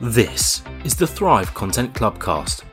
This 0.00 0.64
is 0.82 0.96
the 0.96 1.06
Thrive 1.06 1.54
Content 1.54 1.94
Clubcast. 1.94 2.64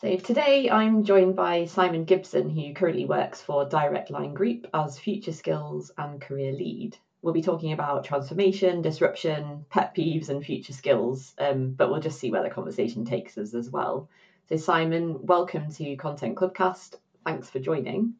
So 0.00 0.16
today 0.16 0.70
I'm 0.70 1.02
joined 1.02 1.34
by 1.34 1.64
Simon 1.64 2.04
Gibson, 2.04 2.48
who 2.48 2.72
currently 2.72 3.04
works 3.04 3.42
for 3.42 3.68
Direct 3.68 4.12
Line 4.12 4.32
Group 4.32 4.68
as 4.72 4.96
Future 4.96 5.32
Skills 5.32 5.90
and 5.98 6.20
Career 6.20 6.52
Lead. 6.52 6.96
We'll 7.22 7.34
be 7.34 7.42
talking 7.42 7.72
about 7.72 8.04
transformation, 8.04 8.82
disruption, 8.82 9.66
pet 9.70 9.96
peeves, 9.96 10.28
and 10.28 10.44
future 10.44 10.72
skills, 10.72 11.34
um, 11.38 11.72
but 11.72 11.90
we'll 11.90 12.00
just 12.00 12.20
see 12.20 12.30
where 12.30 12.44
the 12.44 12.50
conversation 12.50 13.04
takes 13.04 13.36
us 13.36 13.54
as 13.54 13.68
well. 13.68 14.08
So, 14.48 14.56
Simon, 14.56 15.26
welcome 15.26 15.72
to 15.72 15.96
Content 15.96 16.36
Clubcast. 16.36 16.94
Thanks 17.24 17.50
for 17.50 17.58
joining. 17.58 18.14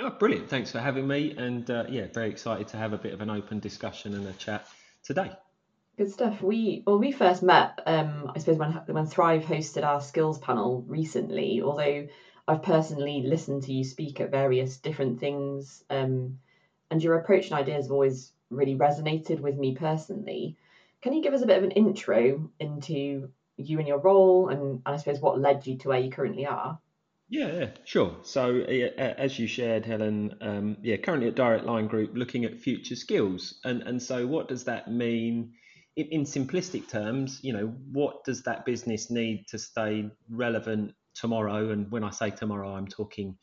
Oh, 0.00 0.10
brilliant. 0.10 0.48
Thanks 0.48 0.70
for 0.70 0.78
having 0.78 1.06
me. 1.06 1.34
And 1.36 1.68
uh, 1.70 1.84
yeah, 1.88 2.06
very 2.12 2.30
excited 2.30 2.68
to 2.68 2.76
have 2.76 2.92
a 2.92 2.98
bit 2.98 3.12
of 3.12 3.20
an 3.20 3.30
open 3.30 3.58
discussion 3.58 4.14
and 4.14 4.26
a 4.26 4.32
chat 4.34 4.66
today. 5.02 5.32
Good 5.96 6.12
stuff. 6.12 6.40
We 6.40 6.84
well, 6.86 6.98
we 6.98 7.10
first 7.10 7.42
met, 7.42 7.80
um, 7.84 8.30
I 8.34 8.38
suppose, 8.38 8.58
when 8.58 8.70
when 8.86 9.06
Thrive 9.06 9.42
hosted 9.42 9.84
our 9.84 10.00
skills 10.00 10.38
panel 10.38 10.84
recently. 10.86 11.60
Although 11.62 12.06
I've 12.46 12.62
personally 12.62 13.22
listened 13.26 13.64
to 13.64 13.72
you 13.72 13.82
speak 13.82 14.20
at 14.20 14.30
various 14.30 14.76
different 14.76 15.18
things, 15.18 15.82
um, 15.90 16.38
and 16.90 17.02
your 17.02 17.16
approach 17.16 17.46
and 17.46 17.54
ideas 17.54 17.86
have 17.86 17.92
always 17.92 18.32
really 18.50 18.76
resonated 18.76 19.40
with 19.40 19.56
me 19.56 19.74
personally. 19.74 20.56
Can 21.02 21.12
you 21.12 21.22
give 21.22 21.34
us 21.34 21.42
a 21.42 21.46
bit 21.46 21.58
of 21.58 21.64
an 21.64 21.72
intro 21.72 22.48
into 22.60 23.30
you 23.56 23.78
and 23.78 23.88
your 23.88 23.98
role, 23.98 24.50
and, 24.50 24.60
and 24.62 24.82
I 24.86 24.96
suppose 24.98 25.20
what 25.20 25.40
led 25.40 25.66
you 25.66 25.78
to 25.78 25.88
where 25.88 25.98
you 25.98 26.10
currently 26.10 26.46
are? 26.46 26.78
Yeah, 27.30 27.52
yeah, 27.52 27.70
sure. 27.84 28.16
So, 28.22 28.60
uh, 28.60 29.00
as 29.00 29.38
you 29.38 29.46
shared, 29.46 29.84
Helen, 29.84 30.34
um, 30.40 30.78
yeah, 30.82 30.96
currently 30.96 31.28
at 31.28 31.34
Direct 31.34 31.64
Line 31.66 31.86
Group, 31.86 32.12
looking 32.14 32.44
at 32.44 32.58
future 32.58 32.96
skills, 32.96 33.60
and 33.64 33.82
and 33.82 34.02
so 34.02 34.26
what 34.26 34.48
does 34.48 34.64
that 34.64 34.90
mean? 34.90 35.52
In, 35.96 36.06
in 36.06 36.22
simplistic 36.22 36.88
terms, 36.88 37.40
you 37.42 37.52
know, 37.52 37.66
what 37.92 38.24
does 38.24 38.44
that 38.44 38.64
business 38.64 39.10
need 39.10 39.46
to 39.48 39.58
stay 39.58 40.08
relevant 40.30 40.94
tomorrow? 41.14 41.70
And 41.70 41.90
when 41.90 42.02
I 42.04 42.10
say 42.10 42.30
tomorrow, 42.30 42.74
I'm 42.74 42.86
talking 42.86 43.36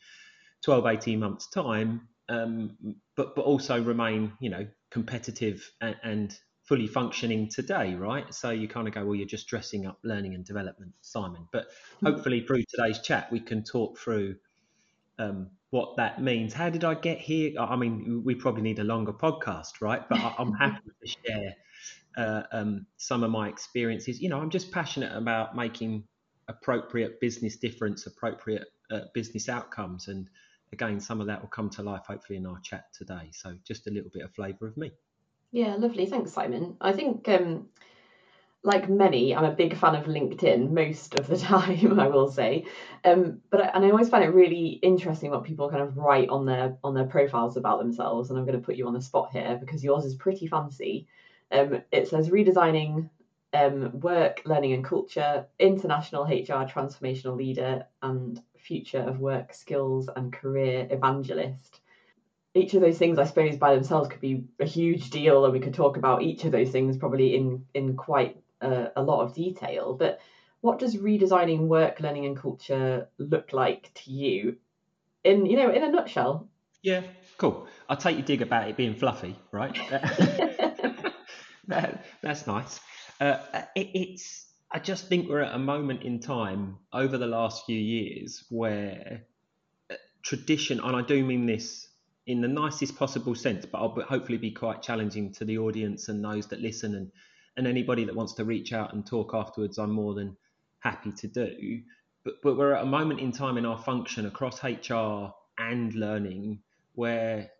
12, 0.64 0.86
18 0.86 1.20
months 1.20 1.48
time, 1.50 2.08
um, 2.28 2.76
but 3.16 3.36
but 3.36 3.42
also 3.42 3.80
remain, 3.80 4.32
you 4.40 4.50
know, 4.50 4.66
competitive 4.90 5.70
and, 5.80 5.96
and 6.02 6.38
fully 6.66 6.86
functioning 6.86 7.48
today, 7.48 7.94
right? 7.94 8.32
So 8.34 8.50
you 8.50 8.68
kind 8.68 8.88
of 8.88 8.94
go, 8.94 9.04
well, 9.04 9.14
you're 9.14 9.26
just 9.26 9.46
dressing 9.46 9.86
up 9.86 9.98
learning 10.02 10.34
and 10.34 10.44
development, 10.44 10.92
Simon. 11.00 11.48
But 11.52 11.68
hmm. 12.00 12.06
hopefully, 12.06 12.40
through 12.40 12.64
today's 12.68 13.00
chat, 13.00 13.30
we 13.30 13.40
can 13.40 13.62
talk 13.62 13.98
through 13.98 14.36
um, 15.18 15.50
what 15.70 15.96
that 15.96 16.22
means. 16.22 16.52
How 16.52 16.70
did 16.70 16.84
I 16.84 16.94
get 16.94 17.18
here? 17.18 17.52
I 17.58 17.76
mean, 17.76 18.22
we 18.24 18.34
probably 18.34 18.62
need 18.62 18.78
a 18.78 18.84
longer 18.84 19.12
podcast, 19.12 19.80
right? 19.80 20.06
But 20.08 20.18
I, 20.18 20.34
am 20.38 20.52
happy 20.60 20.90
to 21.02 21.08
share 21.08 21.54
uh, 22.16 22.42
um, 22.52 22.86
some 22.96 23.22
of 23.22 23.30
my 23.30 23.48
experiences. 23.48 24.20
You 24.20 24.28
know, 24.28 24.40
I'm 24.40 24.50
just 24.50 24.72
passionate 24.72 25.16
about 25.16 25.54
making 25.54 26.04
appropriate 26.48 27.20
business 27.20 27.56
difference, 27.56 28.06
appropriate 28.06 28.66
uh, 28.90 29.00
business 29.14 29.48
outcomes, 29.48 30.08
and 30.08 30.28
again, 30.72 31.00
some 31.00 31.20
of 31.20 31.28
that 31.28 31.40
will 31.40 31.48
come 31.48 31.70
to 31.70 31.82
life 31.82 32.02
hopefully 32.06 32.38
in 32.38 32.46
our 32.46 32.58
chat 32.60 32.86
today. 32.92 33.30
So, 33.32 33.56
just 33.64 33.86
a 33.86 33.90
little 33.90 34.10
bit 34.12 34.22
of 34.22 34.34
flavour 34.34 34.66
of 34.66 34.76
me. 34.76 34.92
Yeah, 35.56 35.76
lovely. 35.76 36.04
Thanks, 36.04 36.32
Simon. 36.32 36.76
I 36.82 36.92
think, 36.92 37.26
um, 37.30 37.70
like 38.62 38.90
many, 38.90 39.34
I'm 39.34 39.46
a 39.46 39.54
big 39.54 39.74
fan 39.74 39.94
of 39.94 40.04
LinkedIn 40.04 40.70
most 40.70 41.18
of 41.18 41.26
the 41.28 41.36
time. 41.54 41.98
I 41.98 42.08
will 42.08 42.30
say, 42.30 42.66
um, 43.06 43.40
but 43.48 43.62
I, 43.62 43.68
and 43.68 43.82
I 43.82 43.90
always 43.90 44.10
find 44.10 44.22
it 44.22 44.34
really 44.34 44.78
interesting 44.82 45.30
what 45.30 45.44
people 45.44 45.70
kind 45.70 45.80
of 45.82 45.96
write 45.96 46.28
on 46.28 46.44
their 46.44 46.76
on 46.84 46.92
their 46.92 47.06
profiles 47.06 47.56
about 47.56 47.78
themselves. 47.78 48.28
And 48.28 48.38
I'm 48.38 48.44
going 48.44 48.60
to 48.60 48.66
put 48.66 48.76
you 48.76 48.86
on 48.86 48.92
the 48.92 49.00
spot 49.00 49.30
here 49.32 49.56
because 49.58 49.82
yours 49.82 50.04
is 50.04 50.14
pretty 50.16 50.46
fancy. 50.46 51.06
Um, 51.50 51.80
it 51.90 52.08
says 52.08 52.28
redesigning 52.28 53.08
um, 53.54 53.98
work, 54.00 54.42
learning 54.44 54.74
and 54.74 54.84
culture, 54.84 55.46
international 55.58 56.24
HR 56.24 56.68
transformational 56.68 57.34
leader, 57.34 57.86
and 58.02 58.38
future 58.58 59.00
of 59.00 59.20
work 59.20 59.54
skills 59.54 60.10
and 60.14 60.34
career 60.34 60.86
evangelist 60.90 61.80
each 62.56 62.74
of 62.74 62.80
those 62.80 62.98
things, 62.98 63.18
I 63.18 63.24
suppose, 63.24 63.56
by 63.56 63.74
themselves 63.74 64.08
could 64.08 64.20
be 64.20 64.44
a 64.60 64.66
huge 64.66 65.10
deal, 65.10 65.44
and 65.44 65.52
we 65.52 65.60
could 65.60 65.74
talk 65.74 65.96
about 65.96 66.22
each 66.22 66.44
of 66.44 66.52
those 66.52 66.70
things 66.70 66.96
probably 66.96 67.34
in 67.34 67.66
in 67.74 67.96
quite 67.96 68.42
a, 68.60 68.88
a 68.96 69.02
lot 69.02 69.22
of 69.22 69.34
detail. 69.34 69.94
But 69.94 70.20
what 70.60 70.78
does 70.78 70.96
redesigning 70.96 71.60
work, 71.60 72.00
learning, 72.00 72.26
and 72.26 72.36
culture 72.36 73.08
look 73.18 73.52
like 73.52 73.92
to 73.94 74.10
you, 74.10 74.56
in 75.24 75.46
you 75.46 75.56
know, 75.56 75.70
in 75.70 75.82
a 75.82 75.90
nutshell? 75.90 76.48
Yeah, 76.82 77.02
cool. 77.38 77.66
I'll 77.88 77.96
take 77.96 78.16
your 78.16 78.26
dig 78.26 78.42
about 78.42 78.68
it 78.68 78.76
being 78.76 78.94
fluffy, 78.94 79.36
right? 79.50 79.74
that, 81.66 82.04
that's 82.22 82.46
nice. 82.46 82.80
Uh, 83.20 83.38
it, 83.74 83.88
it's. 83.94 84.44
I 84.70 84.78
just 84.80 85.08
think 85.08 85.28
we're 85.28 85.42
at 85.42 85.54
a 85.54 85.58
moment 85.58 86.02
in 86.02 86.20
time 86.20 86.78
over 86.92 87.18
the 87.18 87.26
last 87.26 87.64
few 87.66 87.78
years 87.78 88.44
where 88.50 89.22
uh, 89.90 89.94
tradition, 90.22 90.80
and 90.80 90.96
I 90.96 91.02
do 91.02 91.24
mean 91.24 91.46
this 91.46 91.85
in 92.26 92.40
the 92.40 92.48
nicest 92.48 92.96
possible 92.96 93.34
sense, 93.34 93.64
but 93.64 93.78
I'll 93.78 94.00
hopefully 94.02 94.38
be 94.38 94.50
quite 94.50 94.82
challenging 94.82 95.32
to 95.34 95.44
the 95.44 95.58
audience 95.58 96.08
and 96.08 96.24
those 96.24 96.46
that 96.48 96.60
listen 96.60 96.94
and 96.94 97.12
and 97.58 97.66
anybody 97.66 98.04
that 98.04 98.14
wants 98.14 98.34
to 98.34 98.44
reach 98.44 98.74
out 98.74 98.92
and 98.92 99.06
talk 99.06 99.32
afterwards. 99.32 99.78
I'm 99.78 99.90
more 99.90 100.12
than 100.14 100.36
happy 100.80 101.12
to 101.12 101.26
do. 101.26 101.80
But 102.24 102.34
but 102.42 102.56
we're 102.56 102.74
at 102.74 102.82
a 102.82 102.86
moment 102.86 103.20
in 103.20 103.32
time 103.32 103.56
in 103.56 103.64
our 103.64 103.78
function 103.78 104.26
across 104.26 104.62
HR 104.62 105.32
and 105.58 105.94
learning 105.94 106.60
where 106.94 107.50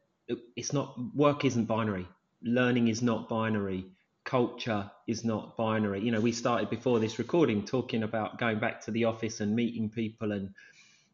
it's 0.57 0.73
not 0.73 0.97
work 1.15 1.45
isn't 1.45 1.67
binary, 1.67 2.07
learning 2.43 2.89
is 2.89 3.01
not 3.01 3.29
binary, 3.29 3.87
culture 4.25 4.91
is 5.07 5.25
not 5.25 5.57
binary. 5.57 6.01
You 6.01 6.11
know, 6.11 6.21
we 6.21 6.33
started 6.33 6.69
before 6.69 6.99
this 6.99 7.19
recording 7.19 7.65
talking 7.65 8.03
about 8.03 8.39
going 8.39 8.59
back 8.59 8.85
to 8.85 8.91
the 8.91 9.05
office 9.05 9.41
and 9.41 9.55
meeting 9.55 9.89
people 9.89 10.33
and 10.33 10.53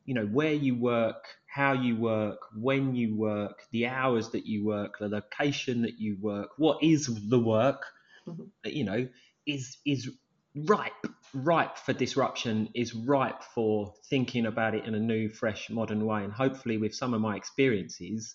you 0.04 0.14
know 0.14 0.26
where 0.26 0.52
you 0.52 0.74
work 0.74 1.24
how 1.46 1.72
you 1.72 1.96
work 1.96 2.38
when 2.54 2.94
you 2.94 3.16
work 3.16 3.62
the 3.70 3.86
hours 3.86 4.30
that 4.30 4.46
you 4.46 4.64
work 4.64 4.98
the 4.98 5.08
location 5.08 5.82
that 5.82 5.98
you 5.98 6.16
work 6.20 6.50
what 6.56 6.82
is 6.82 7.08
the 7.28 7.38
work 7.38 7.86
mm-hmm. 8.26 8.42
you 8.64 8.84
know 8.84 9.06
is 9.46 9.76
is 9.86 10.10
ripe 10.54 11.06
ripe 11.34 11.78
for 11.78 11.92
disruption 11.92 12.68
is 12.74 12.94
ripe 12.94 13.42
for 13.42 13.94
thinking 14.10 14.46
about 14.46 14.74
it 14.74 14.84
in 14.84 14.94
a 14.94 15.00
new 15.00 15.28
fresh 15.28 15.70
modern 15.70 16.04
way 16.04 16.24
and 16.24 16.32
hopefully 16.32 16.76
with 16.76 16.94
some 16.94 17.14
of 17.14 17.20
my 17.22 17.36
experiences 17.36 18.34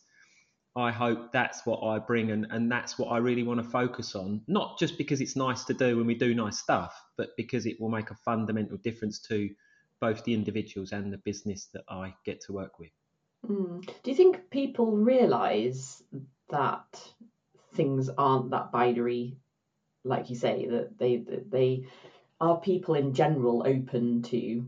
i 0.75 0.91
hope 0.91 1.31
that's 1.31 1.63
what 1.66 1.83
i 1.83 2.00
bring 2.00 2.31
and, 2.31 2.47
and 2.50 2.72
that's 2.72 2.97
what 2.97 3.09
i 3.09 3.17
really 3.17 3.44
want 3.44 3.61
to 3.61 3.69
focus 3.69 4.16
on 4.16 4.41
not 4.47 4.79
just 4.79 4.97
because 4.97 5.22
it's 5.22 5.35
nice 5.35 5.63
to 5.63 5.75
do 5.75 5.97
when 5.97 6.07
we 6.07 6.16
do 6.16 6.33
nice 6.33 6.57
stuff 6.57 7.00
but 7.17 7.29
because 7.38 7.67
it 7.67 7.79
will 7.79 7.89
make 7.89 8.09
a 8.09 8.16
fundamental 8.25 8.77
difference 8.77 9.19
to 9.19 9.50
both 10.00 10.24
the 10.24 10.34
individuals 10.34 10.91
and 10.91 11.12
the 11.12 11.18
business 11.18 11.66
that 11.74 11.84
I 11.90 12.13
get 12.25 12.41
to 12.41 12.53
work 12.53 12.80
with. 12.80 12.91
Mm. 13.47 13.85
Do 14.03 14.12
you 14.12 14.18
think 14.18 14.50
people 14.50 14.91
realise 14.91 16.03
that 16.50 17.02
things 17.74 18.09
aren't 18.18 18.52
that 18.52 18.72
binary, 18.72 19.38
like 20.03 20.30
you 20.30 20.36
say, 20.36 20.68
that 20.68 20.97
they 20.97 21.18
that 21.18 21.52
they 21.52 21.88
are 22.40 22.59
people 22.59 22.96
in 22.96 23.13
general 23.13 23.63
open 23.66 24.22
to 24.24 24.66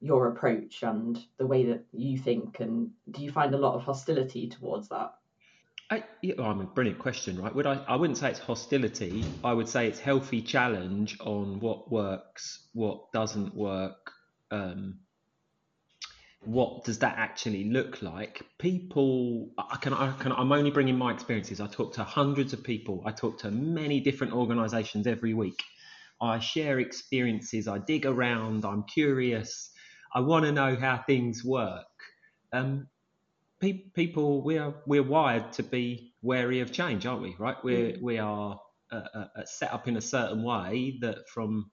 your 0.00 0.28
approach 0.28 0.82
and 0.82 1.18
the 1.38 1.46
way 1.46 1.64
that 1.66 1.84
you 1.92 2.18
think, 2.18 2.60
and 2.60 2.90
do 3.10 3.22
you 3.22 3.32
find 3.32 3.54
a 3.54 3.58
lot 3.58 3.74
of 3.74 3.82
hostility 3.82 4.48
towards 4.48 4.88
that? 4.88 5.14
I, 5.90 6.02
yeah, 6.22 6.34
I 6.40 6.54
mean, 6.54 6.68
brilliant 6.74 6.98
question, 6.98 7.40
right? 7.40 7.54
Would 7.54 7.66
I? 7.66 7.74
I 7.86 7.96
wouldn't 7.96 8.18
say 8.18 8.30
it's 8.30 8.38
hostility. 8.38 9.24
I 9.42 9.52
would 9.52 9.68
say 9.68 9.86
it's 9.86 10.00
healthy 10.00 10.40
challenge 10.40 11.18
on 11.20 11.60
what 11.60 11.90
works, 11.90 12.60
what 12.72 13.12
doesn't 13.12 13.54
work, 13.54 14.12
um, 14.54 14.98
what 16.44 16.84
does 16.84 16.98
that 16.98 17.16
actually 17.16 17.64
look 17.70 18.02
like? 18.02 18.42
People, 18.58 19.50
I 19.58 19.76
can, 19.76 19.92
I 19.94 20.12
can, 20.12 20.32
I'm 20.32 20.52
only 20.52 20.70
bringing 20.70 20.96
my 20.96 21.12
experiences. 21.12 21.60
I 21.60 21.66
talk 21.66 21.94
to 21.94 22.04
hundreds 22.04 22.52
of 22.52 22.62
people. 22.62 23.02
I 23.04 23.12
talk 23.12 23.38
to 23.40 23.50
many 23.50 24.00
different 24.00 24.32
organisations 24.32 25.06
every 25.06 25.34
week. 25.34 25.62
I 26.20 26.38
share 26.38 26.78
experiences. 26.78 27.66
I 27.66 27.78
dig 27.78 28.06
around. 28.06 28.64
I'm 28.64 28.84
curious. 28.84 29.70
I 30.14 30.20
want 30.20 30.44
to 30.44 30.52
know 30.52 30.76
how 30.76 31.02
things 31.06 31.42
work. 31.44 31.86
Um, 32.52 32.86
pe- 33.60 33.88
people, 33.94 34.42
we 34.42 34.58
are 34.58 34.74
we're 34.86 35.02
wired 35.02 35.52
to 35.54 35.62
be 35.62 36.12
wary 36.22 36.60
of 36.60 36.70
change, 36.70 37.04
aren't 37.04 37.22
we? 37.22 37.34
Right? 37.38 37.56
We're 37.64 37.92
mm. 37.92 38.02
we 38.02 38.18
are 38.18 38.60
uh, 38.92 39.02
uh, 39.14 39.44
set 39.44 39.72
up 39.72 39.88
in 39.88 39.96
a 39.96 40.00
certain 40.00 40.44
way 40.44 40.98
that 41.00 41.28
from 41.28 41.70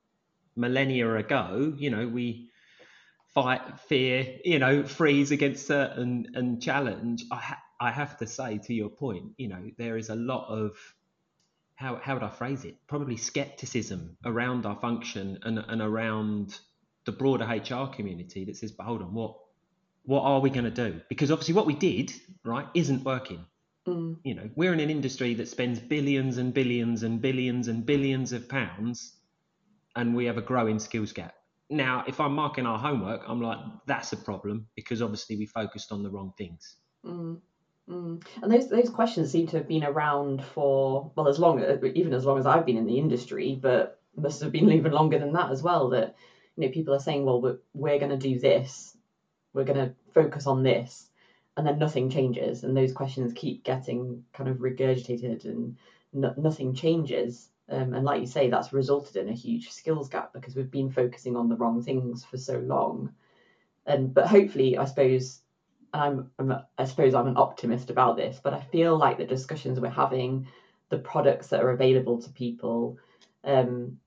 millennia 0.55 1.15
ago, 1.15 1.73
you 1.77 1.91
know, 1.91 2.07
we 2.07 2.49
fight, 3.33 3.79
fear, 3.81 4.39
you 4.43 4.59
know, 4.59 4.83
freeze 4.83 5.31
against 5.31 5.67
certain 5.67 6.27
and 6.33 6.61
challenge, 6.61 7.23
I, 7.31 7.37
ha- 7.37 7.63
I 7.79 7.91
have 7.91 8.17
to 8.17 8.27
say, 8.27 8.59
to 8.59 8.73
your 8.73 8.89
point, 8.89 9.31
you 9.37 9.47
know, 9.47 9.71
there 9.77 9.97
is 9.97 10.09
a 10.09 10.15
lot 10.15 10.47
of 10.47 10.75
how 11.75 11.95
how 11.95 12.13
would 12.13 12.23
I 12.23 12.29
phrase 12.29 12.63
it? 12.63 12.75
Probably 12.87 13.17
skepticism 13.17 14.17
around 14.23 14.65
our 14.65 14.75
function 14.75 15.39
and 15.43 15.57
and 15.57 15.81
around 15.81 16.59
the 17.05 17.11
broader 17.11 17.45
HR 17.45 17.87
community 17.87 18.45
that 18.45 18.55
says, 18.55 18.71
but 18.71 18.85
hold 18.85 19.01
on, 19.01 19.13
what 19.13 19.35
what 20.03 20.21
are 20.21 20.39
we 20.39 20.49
going 20.49 20.65
to 20.65 20.71
do? 20.71 21.01
Because 21.09 21.31
obviously, 21.31 21.53
what 21.53 21.65
we 21.65 21.75
did, 21.75 22.13
right, 22.43 22.67
isn't 22.73 23.03
working. 23.03 23.45
Mm. 23.87 24.17
You 24.23 24.35
know, 24.35 24.49
we're 24.55 24.73
in 24.73 24.79
an 24.79 24.89
industry 24.89 25.33
that 25.35 25.47
spends 25.47 25.79
billions 25.79 26.37
and 26.37 26.53
billions 26.53 27.03
and 27.03 27.19
billions 27.21 27.67
and 27.67 27.85
billions 27.85 28.31
of 28.31 28.47
pounds, 28.47 29.13
and 29.95 30.15
we 30.15 30.25
have 30.25 30.37
a 30.37 30.41
growing 30.41 30.79
skills 30.79 31.13
gap. 31.13 31.33
Now, 31.71 32.03
if 32.05 32.19
I'm 32.19 32.33
marking 32.33 32.65
our 32.65 32.77
homework, 32.77 33.21
I'm 33.25 33.41
like, 33.41 33.59
that's 33.85 34.11
a 34.11 34.17
problem 34.17 34.67
because 34.75 35.01
obviously 35.01 35.37
we 35.37 35.45
focused 35.45 35.93
on 35.93 36.03
the 36.03 36.09
wrong 36.09 36.33
things. 36.37 36.75
Mm. 37.05 37.39
Mm. 37.89 38.23
And 38.41 38.51
those 38.51 38.69
those 38.69 38.89
questions 38.89 39.31
seem 39.31 39.47
to 39.47 39.57
have 39.57 39.67
been 39.67 39.83
around 39.83 40.43
for 40.43 41.11
well 41.15 41.27
as 41.27 41.39
long 41.39 41.63
even 41.95 42.13
as 42.13 42.25
long 42.25 42.37
as 42.37 42.45
I've 42.45 42.65
been 42.65 42.77
in 42.77 42.85
the 42.85 42.99
industry, 42.99 43.57
but 43.59 43.99
must 44.15 44.41
have 44.41 44.51
been 44.51 44.71
even 44.71 44.91
longer 44.91 45.17
than 45.17 45.33
that 45.33 45.51
as 45.51 45.63
well. 45.63 45.89
That 45.89 46.15
you 46.55 46.65
know 46.65 46.73
people 46.73 46.93
are 46.93 46.99
saying, 46.99 47.25
well, 47.25 47.41
we're, 47.41 47.57
we're 47.73 47.99
going 47.99 48.11
to 48.11 48.17
do 48.17 48.39
this, 48.39 48.95
we're 49.53 49.63
going 49.63 49.79
to 49.79 49.93
focus 50.13 50.45
on 50.47 50.63
this, 50.63 51.09
and 51.57 51.65
then 51.65 51.79
nothing 51.79 52.09
changes, 52.09 52.63
and 52.63 52.75
those 52.75 52.93
questions 52.93 53.33
keep 53.33 53.63
getting 53.63 54.25
kind 54.33 54.49
of 54.49 54.57
regurgitated, 54.57 55.45
and 55.45 55.77
no, 56.13 56.33
nothing 56.37 56.73
changes. 56.73 57.49
Um, 57.69 57.93
and 57.93 58.03
like 58.03 58.19
you 58.19 58.27
say, 58.27 58.49
that's 58.49 58.73
resulted 58.73 59.15
in 59.15 59.29
a 59.29 59.33
huge 59.33 59.71
skills 59.71 60.09
gap 60.09 60.33
because 60.33 60.55
we've 60.55 60.71
been 60.71 60.89
focusing 60.89 61.35
on 61.35 61.47
the 61.47 61.55
wrong 61.55 61.81
things 61.81 62.23
for 62.23 62.37
so 62.37 62.59
long. 62.59 63.11
And 63.85 64.13
but 64.13 64.27
hopefully, 64.27 64.77
I 64.77 64.85
suppose 64.85 65.41
I'm, 65.93 66.29
I'm 66.37 66.53
I 66.77 66.83
suppose 66.83 67.13
I'm 67.13 67.27
an 67.27 67.37
optimist 67.37 67.89
about 67.89 68.17
this, 68.17 68.39
but 68.43 68.53
I 68.53 68.59
feel 68.59 68.97
like 68.97 69.17
the 69.17 69.25
discussions 69.25 69.79
we're 69.79 69.89
having, 69.89 70.47
the 70.89 70.97
products 70.97 71.47
that 71.47 71.61
are 71.61 71.71
available 71.71 72.21
to 72.21 72.29
people, 72.31 72.97
um, 73.43 73.97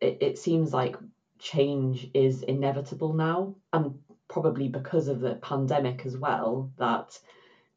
it, 0.00 0.18
it 0.20 0.38
seems 0.38 0.72
like 0.72 0.96
change 1.38 2.10
is 2.14 2.42
inevitable 2.42 3.12
now, 3.12 3.56
and 3.72 3.98
probably 4.28 4.68
because 4.68 5.08
of 5.08 5.20
the 5.20 5.34
pandemic 5.36 6.06
as 6.06 6.16
well, 6.16 6.70
that 6.76 7.18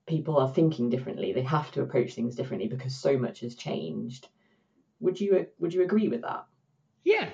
people 0.08 0.38
are 0.38 0.50
thinking 0.50 0.90
differently. 0.90 1.34
They 1.34 1.44
have 1.44 1.72
to 1.72 1.82
approach 1.82 2.14
things 2.16 2.36
differently 2.36 2.68
because 2.68 2.96
so 2.96 3.18
much 3.18 3.42
has 3.42 3.56
changed. 3.56 4.28
Would 5.00 5.20
you 5.20 5.48
would 5.60 5.74
you 5.74 5.84
agree 5.84 6.08
with 6.08 6.22
that? 6.22 6.46
Yeah, 7.06 7.30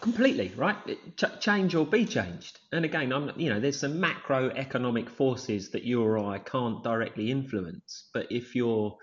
completely 0.00 0.52
right. 0.56 0.76
Ch- 1.16 1.40
change 1.40 1.74
or 1.74 1.86
be 1.86 2.06
changed. 2.06 2.58
And 2.72 2.84
again, 2.84 3.12
I'm 3.12 3.30
you 3.36 3.50
know 3.50 3.60
there's 3.60 3.78
some 3.78 4.00
macroeconomic 4.00 5.08
forces 5.08 5.70
that 5.70 5.84
you 5.84 6.02
or 6.02 6.18
I 6.18 6.38
can't 6.38 6.82
directly 6.82 7.30
influence. 7.30 8.08
But 8.12 8.32
if 8.32 8.56
you're 8.56 8.96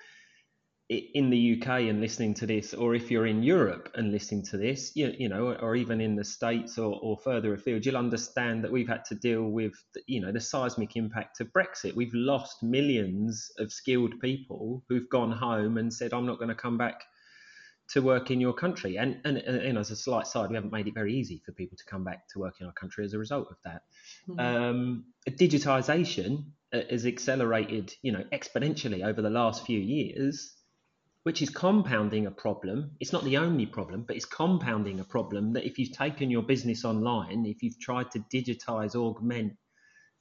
in 0.91 1.29
the 1.29 1.57
UK 1.57 1.83
and 1.83 2.01
listening 2.01 2.33
to 2.33 2.45
this, 2.45 2.73
or 2.73 2.93
if 2.93 3.09
you're 3.09 3.25
in 3.25 3.43
Europe 3.43 3.89
and 3.95 4.11
listening 4.11 4.43
to 4.43 4.57
this, 4.57 4.91
you, 4.93 5.13
you 5.17 5.29
know, 5.29 5.53
or 5.53 5.73
even 5.77 6.01
in 6.01 6.17
the 6.17 6.23
States 6.23 6.77
or, 6.77 6.99
or 7.01 7.17
further 7.17 7.53
afield, 7.53 7.85
you'll 7.85 7.95
understand 7.95 8.61
that 8.61 8.71
we've 8.71 8.89
had 8.89 9.05
to 9.05 9.15
deal 9.15 9.43
with, 9.43 9.73
you 10.07 10.19
know, 10.19 10.33
the 10.33 10.39
seismic 10.41 10.97
impact 10.97 11.39
of 11.39 11.47
Brexit. 11.53 11.95
We've 11.95 12.13
lost 12.13 12.61
millions 12.61 13.51
of 13.57 13.71
skilled 13.71 14.19
people 14.19 14.83
who've 14.89 15.09
gone 15.09 15.31
home 15.31 15.77
and 15.77 15.93
said, 15.93 16.13
I'm 16.13 16.25
not 16.25 16.39
going 16.39 16.49
to 16.49 16.55
come 16.55 16.77
back 16.77 17.05
to 17.91 18.01
work 18.01 18.31
in 18.31 18.39
your 18.39 18.53
country. 18.53 18.97
And, 18.97 19.19
and, 19.25 19.37
and, 19.37 19.77
as 19.77 19.91
a 19.91 19.95
slight 19.95 20.25
side, 20.25 20.49
we 20.49 20.55
haven't 20.55 20.71
made 20.71 20.87
it 20.87 20.93
very 20.93 21.13
easy 21.13 21.41
for 21.45 21.51
people 21.51 21.77
to 21.77 21.83
come 21.85 22.03
back 22.03 22.27
to 22.29 22.39
work 22.39 22.55
in 22.61 22.67
our 22.67 22.73
country 22.73 23.03
as 23.03 23.13
a 23.13 23.17
result 23.17 23.47
of 23.51 23.57
that. 23.65 23.81
Mm-hmm. 24.29 24.39
Um, 24.39 25.05
digitization 25.29 26.45
uh, 26.73 26.81
has 26.89 27.05
accelerated, 27.05 27.93
you 28.01 28.11
know, 28.11 28.23
exponentially 28.31 29.05
over 29.05 29.21
the 29.21 29.29
last 29.29 29.65
few 29.65 29.79
years, 29.79 30.55
which 31.23 31.41
is 31.41 31.49
compounding 31.49 32.27
a 32.27 32.31
problem. 32.31 32.91
It's 32.99 33.11
not 33.11 33.25
the 33.25 33.37
only 33.37 33.65
problem, 33.65 34.03
but 34.07 34.15
it's 34.15 34.25
compounding 34.25 34.99
a 34.99 35.03
problem 35.03 35.53
that 35.53 35.65
if 35.65 35.77
you've 35.77 35.91
taken 35.91 36.31
your 36.31 36.43
business 36.43 36.85
online, 36.85 37.45
if 37.45 37.61
you've 37.61 37.79
tried 37.79 38.09
to 38.11 38.19
digitize, 38.33 38.95
augment 38.95 39.53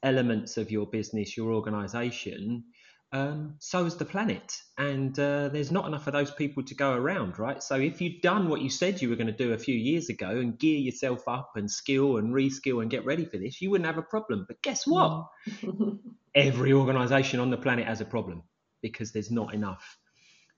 elements 0.02 0.56
of 0.56 0.70
your 0.70 0.86
business, 0.86 1.36
your 1.36 1.52
organization, 1.52 2.64
um, 3.12 3.56
so 3.58 3.84
is 3.86 3.96
the 3.96 4.04
planet. 4.04 4.56
And 4.78 5.18
uh, 5.18 5.48
there's 5.48 5.72
not 5.72 5.86
enough 5.86 6.06
of 6.06 6.12
those 6.12 6.30
people 6.30 6.62
to 6.64 6.74
go 6.74 6.92
around, 6.92 7.38
right? 7.38 7.62
So 7.62 7.76
if 7.76 8.00
you'd 8.00 8.22
done 8.22 8.48
what 8.48 8.60
you 8.60 8.70
said 8.70 9.02
you 9.02 9.08
were 9.08 9.16
going 9.16 9.26
to 9.26 9.32
do 9.32 9.52
a 9.52 9.58
few 9.58 9.74
years 9.74 10.08
ago 10.08 10.28
and 10.30 10.58
gear 10.58 10.78
yourself 10.78 11.26
up 11.26 11.52
and 11.56 11.70
skill 11.70 12.18
and 12.18 12.32
reskill 12.32 12.82
and 12.82 12.90
get 12.90 13.04
ready 13.04 13.24
for 13.24 13.38
this, 13.38 13.60
you 13.60 13.70
wouldn't 13.70 13.86
have 13.86 13.98
a 13.98 14.02
problem. 14.02 14.44
But 14.46 14.62
guess 14.62 14.86
what? 14.86 15.26
Every 16.34 16.72
organization 16.72 17.40
on 17.40 17.50
the 17.50 17.56
planet 17.56 17.86
has 17.86 18.00
a 18.00 18.04
problem 18.04 18.44
because 18.80 19.12
there's 19.12 19.30
not 19.30 19.54
enough 19.54 19.98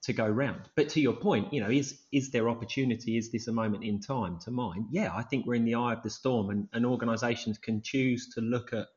to 0.03 0.13
go 0.13 0.27
round. 0.27 0.69
But 0.77 0.91
to 0.91 1.01
your 1.01 1.15
point, 1.15 1.53
you 1.53 1.63
know, 1.63 1.71
is 1.71 2.01
is 2.13 2.31
there 2.33 2.51
opportunity? 2.51 3.17
Is 3.17 3.33
this 3.33 3.49
a 3.49 3.53
moment 3.53 3.85
in 3.85 4.01
time 4.01 4.39
to 4.41 4.51
mine? 4.51 4.89
Yeah, 4.91 5.15
I 5.15 5.23
think 5.23 5.47
we're 5.47 5.55
in 5.55 5.65
the 5.65 5.77
eye 5.77 5.95
of 5.95 6.03
the 6.03 6.11
storm 6.11 6.51
and, 6.51 6.69
and 6.73 6.85
organizations 6.85 7.57
can 7.57 7.81
choose 7.83 8.29
to 8.35 8.41
look 8.41 8.73
at 8.73 8.89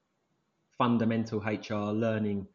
fundamental 0.78 1.40
HR 1.40 1.94
learning 1.94 2.48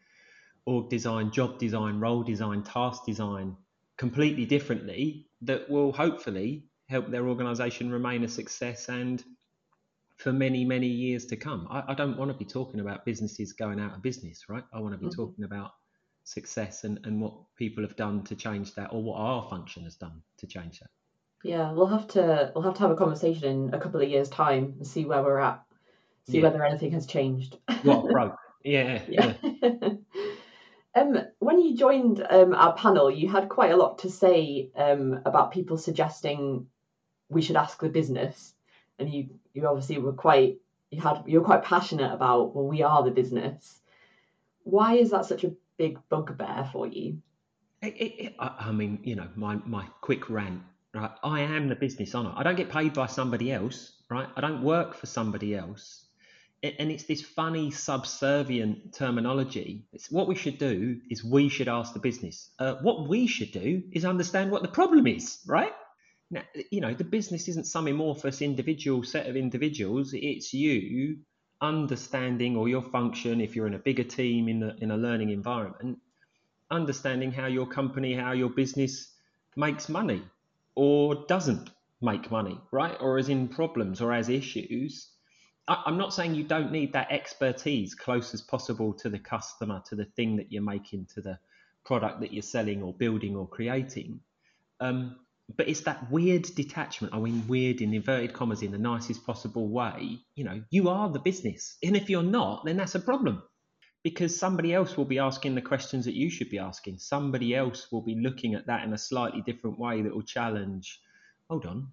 org 0.67 0.89
design, 0.89 1.31
job 1.31 1.59
design, 1.59 2.01
role 2.01 2.23
design, 2.23 2.62
task 2.62 3.05
design 3.05 3.57
completely 3.97 4.47
differently 4.47 5.27
that 5.43 5.69
will 5.69 5.93
hopefully 5.93 6.65
help 6.89 7.11
their 7.11 7.29
organization 7.29 7.91
remain 7.91 8.25
a 8.25 8.29
success 8.29 8.89
and 8.89 9.23
for 10.17 10.33
many, 10.33 10.65
many 10.65 10.87
years 10.87 11.27
to 11.27 11.37
come. 11.37 11.67
I, 11.71 11.83
I 11.89 11.95
don't 11.95 12.19
want 12.19 12.31
to 12.31 12.37
be 12.37 12.45
talking 12.45 12.81
about 12.81 13.05
businesses 13.05 13.53
going 13.55 13.81
out 13.81 13.95
of 13.95 14.03
business, 14.03 14.45
right? 14.49 14.65
I 14.73 14.81
want 14.81 14.95
to 14.95 14.99
be 14.99 15.07
mm-hmm. 15.07 15.21
talking 15.21 15.45
about 15.45 15.73
success 16.25 16.85
and, 16.85 17.01
and 17.05 17.21
what 17.21 17.35
people 17.56 17.83
have 17.83 17.97
done 17.97 18.23
to 18.25 18.35
change 18.35 18.75
that 18.75 18.93
or 18.93 19.03
what 19.03 19.17
our 19.17 19.49
function 19.49 19.85
has 19.85 19.97
done 19.97 20.23
to 20.39 20.47
change 20.47 20.81
that. 20.81 20.91
Yeah, 21.43 21.73
we'll 21.73 21.87
have 21.87 22.06
to 22.09 22.53
we'll 22.55 22.65
have 22.65 22.75
to 22.75 22.81
have 22.81 22.91
a 22.91 22.97
conversation 22.97 23.69
in 23.69 23.75
a 23.75 23.81
couple 23.81 24.03
of 24.03 24.09
years' 24.09 24.29
time 24.29 24.75
and 24.77 24.87
see 24.87 25.06
where 25.06 25.23
we're 25.23 25.41
at, 25.41 25.63
see 26.29 26.39
yeah. 26.39 26.43
whether 26.43 26.63
anything 26.63 26.93
has 26.93 27.06
changed. 27.06 27.56
What 27.83 28.09
broke? 28.11 28.37
Yeah. 28.63 29.01
yeah. 29.09 29.33
yeah. 29.43 29.89
Um, 30.95 31.19
when 31.39 31.61
you 31.61 31.77
joined 31.77 32.25
um, 32.29 32.53
our 32.53 32.75
panel, 32.75 33.11
you 33.11 33.29
had 33.29 33.49
quite 33.49 33.71
a 33.71 33.77
lot 33.77 33.99
to 33.99 34.11
say 34.11 34.71
um, 34.77 35.21
about 35.25 35.53
people 35.53 35.79
suggesting 35.79 36.67
we 37.29 37.43
should 37.43 37.57
ask 37.57 37.81
the 37.81 37.89
business, 37.89 38.55
and 38.99 39.09
you 39.09 39.29
you 39.55 39.67
obviously 39.67 39.99
were 39.99 40.13
quite 40.13 40.59
you 40.91 41.01
had 41.01 41.23
you 41.27 41.41
were 41.41 41.47
quite 41.47 41.63
passionate 41.63 42.13
about 42.13 42.57
well 42.57 42.67
we 42.67 42.83
are 42.83 43.05
the 43.05 43.13
business. 43.13 43.81
Why 44.65 44.95
is 44.95 45.11
that 45.11 45.27
such 45.27 45.45
a 45.45 45.53
big 45.77 45.99
bugbear 46.09 46.69
for 46.73 46.87
you? 46.87 47.23
It, 47.83 47.95
it, 47.97 48.35
I 48.39 48.73
mean, 48.73 48.99
you 49.05 49.15
know, 49.15 49.29
my 49.37 49.57
my 49.65 49.87
quick 50.01 50.29
rant. 50.29 50.63
Right, 50.93 51.11
I 51.23 51.41
am 51.43 51.69
the 51.69 51.77
business, 51.77 52.17
aren't 52.17 52.35
I? 52.35 52.41
I 52.41 52.43
don't 52.43 52.57
get 52.57 52.69
paid 52.69 52.95
by 52.95 53.07
somebody 53.07 53.53
else, 53.53 53.93
right? 54.11 54.27
I 54.35 54.41
don't 54.41 54.65
work 54.65 54.97
for 54.97 55.06
somebody 55.06 55.55
else 55.55 56.06
and 56.62 56.90
it's 56.90 57.05
this 57.05 57.22
funny 57.22 57.70
subservient 57.70 58.93
terminology. 58.93 59.86
It's 59.93 60.10
what 60.10 60.29
we 60.29 60.34
should 60.34 60.58
do 60.58 61.00
is 61.10 61.24
we 61.24 61.48
should 61.48 61.69
ask 61.69 61.94
the 61.94 62.00
business. 62.00 62.50
Uh, 62.58 62.74
what 62.82 63.08
we 63.08 63.26
should 63.26 63.52
do 63.52 63.82
is 63.93 64.05
understand 64.05 64.50
what 64.50 64.62
the 64.62 64.69
problem 64.69 65.06
is, 65.06 65.38
right? 65.46 65.72
Now, 66.31 66.43
you 66.70 66.81
know, 66.81 66.94
the 66.94 67.05
business 67.05 67.48
isn't 67.48 67.67
some 67.67 67.88
amorphous 67.88 68.43
individual 68.43 69.02
set 69.02 69.26
of 69.26 69.36
individuals. 69.36 70.10
It's 70.12 70.52
you 70.52 71.20
understanding 71.62 72.56
or 72.56 72.69
your 72.69 72.82
function 72.82 73.40
if 73.40 73.56
you're 73.56 73.67
in 73.67 73.74
a 73.74 73.79
bigger 73.79 74.05
team 74.05 74.48
in 74.48 74.62
a, 74.62 74.74
in 74.81 74.90
a 74.90 74.96
learning 74.96 75.31
environment, 75.31 75.98
understanding 76.70 77.32
how 77.32 77.46
your 77.46 77.67
company, 77.67 78.14
how 78.14 78.32
your 78.32 78.50
business 78.50 79.12
makes 79.56 79.88
money 79.88 80.22
or 80.74 81.24
doesn't 81.26 81.70
make 82.00 82.31
money, 82.31 82.60
right? 82.70 82.96
Or 83.00 83.19
is 83.19 83.29
in 83.29 83.48
problems 83.48 84.00
or 84.00 84.12
has 84.12 84.29
issues 84.29 85.09
I'm 85.70 85.98
not 85.98 86.12
saying 86.12 86.34
you 86.34 86.44
don't 86.44 86.72
need 86.72 86.93
that 86.94 87.10
expertise 87.10 87.94
close 87.94 88.34
as 88.34 88.41
possible 88.41 88.93
to 88.94 89.08
the 89.08 89.19
customer, 89.19 89.82
to 89.89 89.94
the 89.94 90.05
thing 90.05 90.36
that 90.36 90.50
you're 90.50 90.62
making, 90.62 91.06
to 91.15 91.20
the 91.20 91.39
product 91.84 92.20
that 92.20 92.32
you're 92.32 92.43
selling 92.43 92.82
or 92.82 92.93
building 92.93 93.36
or 93.36 93.48
creating. 93.48 94.20
Um, 94.81 95.17
but 95.56 95.69
it's 95.69 95.81
that 95.82 96.10
weird 96.10 96.43
detachment. 96.55 97.15
I 97.15 97.19
mean, 97.19 97.46
weird 97.48 97.81
in 97.81 97.94
inverted 97.94 98.32
commas 98.32 98.62
in 98.62 98.70
the 98.70 98.79
nicest 98.79 99.27
possible 99.27 99.69
way. 99.69 100.19
You 100.34 100.44
know, 100.44 100.62
you 100.70 100.89
are 100.89 101.08
the 101.08 101.19
business. 101.19 101.77
And 101.82 101.96
if 101.96 102.08
you're 102.10 102.22
not, 102.22 102.65
then 102.65 102.77
that's 102.77 102.94
a 102.94 103.00
problem 103.00 103.43
because 104.03 104.39
somebody 104.39 104.72
else 104.72 104.96
will 104.96 105.05
be 105.05 105.19
asking 105.19 105.55
the 105.55 105.62
questions 105.62 106.05
that 106.06 106.15
you 106.15 106.31
should 106.31 106.50
be 106.50 106.58
asking. 106.58 106.98
Somebody 106.98 107.55
else 107.55 107.89
will 107.93 108.00
be 108.00 108.15
looking 108.15 108.55
at 108.55 108.67
that 108.67 108.84
in 108.84 108.93
a 108.93 108.98
slightly 108.98 109.43
different 109.43 109.79
way 109.79 110.03
that 110.03 110.15
will 110.15 110.22
challenge 110.22 111.00
hold 111.50 111.67
on, 111.67 111.89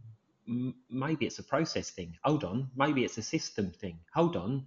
maybe 0.90 1.26
it's 1.26 1.40
a 1.40 1.44
process 1.44 1.90
thing. 1.90 2.18
Hold 2.24 2.44
on, 2.44 2.70
maybe 2.76 3.04
it's 3.04 3.18
a 3.18 3.22
system 3.24 3.72
thing. 3.72 4.00
Hold 4.14 4.36
on, 4.36 4.66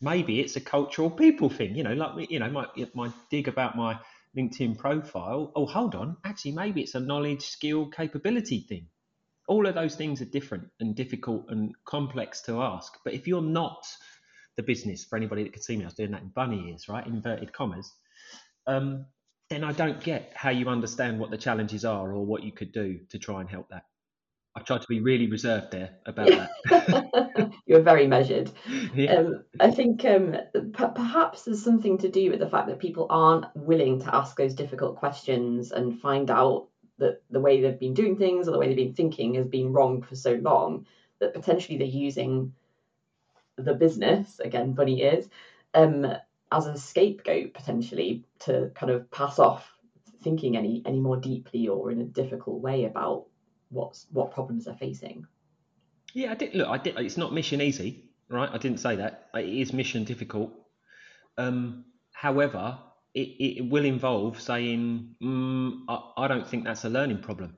maybe 0.00 0.40
it's 0.40 0.56
a 0.56 0.60
cultural 0.60 1.10
people 1.10 1.48
thing. 1.50 1.74
You 1.74 1.84
know, 1.84 1.94
like 1.94 2.30
you 2.30 2.38
know, 2.38 2.50
my 2.50 2.66
my 2.94 3.10
dig 3.30 3.48
about 3.48 3.76
my 3.76 3.98
LinkedIn 4.36 4.78
profile. 4.78 5.52
Oh, 5.54 5.66
hold 5.66 5.94
on, 5.94 6.16
actually, 6.24 6.52
maybe 6.52 6.82
it's 6.82 6.94
a 6.94 7.00
knowledge, 7.00 7.42
skill, 7.42 7.86
capability 7.86 8.60
thing. 8.60 8.88
All 9.46 9.66
of 9.66 9.74
those 9.74 9.94
things 9.94 10.22
are 10.22 10.26
different 10.26 10.68
and 10.80 10.94
difficult 10.94 11.46
and 11.48 11.74
complex 11.84 12.40
to 12.42 12.62
ask. 12.62 12.92
But 13.04 13.14
if 13.14 13.26
you're 13.26 13.42
not 13.42 13.86
the 14.56 14.62
business, 14.62 15.04
for 15.04 15.16
anybody 15.16 15.42
that 15.42 15.52
could 15.52 15.64
see 15.64 15.76
me, 15.76 15.84
I 15.84 15.86
was 15.86 15.94
doing 15.94 16.12
that 16.12 16.22
in 16.22 16.28
bunny 16.28 16.70
ears, 16.70 16.88
right? 16.88 17.06
Inverted 17.06 17.52
commas. 17.52 17.92
Um, 18.66 19.06
then 19.50 19.62
I 19.62 19.72
don't 19.72 20.02
get 20.02 20.32
how 20.34 20.50
you 20.50 20.68
understand 20.68 21.18
what 21.18 21.30
the 21.30 21.36
challenges 21.36 21.84
are 21.84 22.12
or 22.12 22.24
what 22.24 22.42
you 22.42 22.52
could 22.52 22.72
do 22.72 23.00
to 23.10 23.18
try 23.18 23.40
and 23.40 23.50
help 23.50 23.68
that. 23.68 23.84
I 24.56 24.60
tried 24.60 24.82
to 24.82 24.88
be 24.88 25.00
really 25.00 25.26
reserved 25.26 25.72
there 25.72 25.90
about 26.06 26.28
that. 26.28 27.50
You're 27.66 27.82
very 27.82 28.06
measured. 28.06 28.52
yeah. 28.94 29.14
Um, 29.14 29.44
I 29.58 29.70
think 29.72 30.04
um, 30.04 30.36
p- 30.52 30.94
perhaps 30.94 31.42
there's 31.42 31.62
something 31.62 31.98
to 31.98 32.08
do 32.08 32.30
with 32.30 32.38
the 32.38 32.48
fact 32.48 32.68
that 32.68 32.78
people 32.78 33.06
aren't 33.10 33.46
willing 33.56 34.00
to 34.02 34.14
ask 34.14 34.36
those 34.36 34.54
difficult 34.54 34.96
questions 34.96 35.72
and 35.72 36.00
find 36.00 36.30
out 36.30 36.68
that 36.98 37.22
the 37.30 37.40
way 37.40 37.60
they've 37.60 37.80
been 37.80 37.94
doing 37.94 38.16
things 38.16 38.46
or 38.46 38.52
the 38.52 38.58
way 38.58 38.68
they've 38.68 38.76
been 38.76 38.94
thinking 38.94 39.34
has 39.34 39.46
been 39.48 39.72
wrong 39.72 40.02
for 40.02 40.14
so 40.14 40.34
long 40.34 40.86
that 41.18 41.34
potentially 41.34 41.76
they're 41.76 41.88
using 41.88 42.52
the 43.56 43.74
business 43.74 44.38
again, 44.38 44.72
bunny 44.72 45.02
ears, 45.02 45.28
um, 45.74 46.06
as 46.52 46.66
a 46.66 46.78
scapegoat 46.78 47.54
potentially 47.54 48.24
to 48.38 48.70
kind 48.74 48.92
of 48.92 49.10
pass 49.10 49.40
off 49.40 49.68
thinking 50.22 50.56
any 50.56 50.82
any 50.86 51.00
more 51.00 51.16
deeply 51.16 51.68
or 51.68 51.90
in 51.90 52.00
a 52.00 52.04
difficult 52.04 52.60
way 52.60 52.84
about 52.84 53.26
what's 53.74 54.06
what 54.10 54.32
problems 54.32 54.64
they're 54.64 54.74
facing. 54.74 55.26
Yeah, 56.12 56.32
I 56.32 56.34
did. 56.34 56.54
Look, 56.54 56.68
I 56.68 56.78
did. 56.78 56.98
It's 56.98 57.16
not 57.16 57.32
mission 57.32 57.60
easy, 57.60 58.04
right? 58.28 58.48
I 58.50 58.58
didn't 58.58 58.78
say 58.78 58.96
that. 58.96 59.28
It 59.34 59.48
is 59.48 59.72
mission 59.72 60.04
difficult. 60.04 60.52
Um, 61.36 61.84
however, 62.12 62.78
it, 63.14 63.28
it 63.60 63.68
will 63.68 63.84
involve 63.84 64.40
saying, 64.40 65.16
mm, 65.22 65.80
I, 65.88 66.24
I 66.24 66.28
don't 66.28 66.46
think 66.46 66.64
that's 66.64 66.84
a 66.84 66.88
learning 66.88 67.18
problem. 67.18 67.56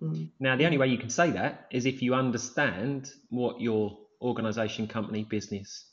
Mm. 0.00 0.30
Now, 0.38 0.56
the 0.56 0.64
only 0.64 0.78
way 0.78 0.88
you 0.88 0.98
can 0.98 1.10
say 1.10 1.30
that 1.30 1.66
is 1.70 1.86
if 1.86 2.02
you 2.02 2.14
understand 2.14 3.10
what 3.30 3.60
your 3.60 3.98
organization, 4.20 4.86
company, 4.86 5.24
business, 5.24 5.84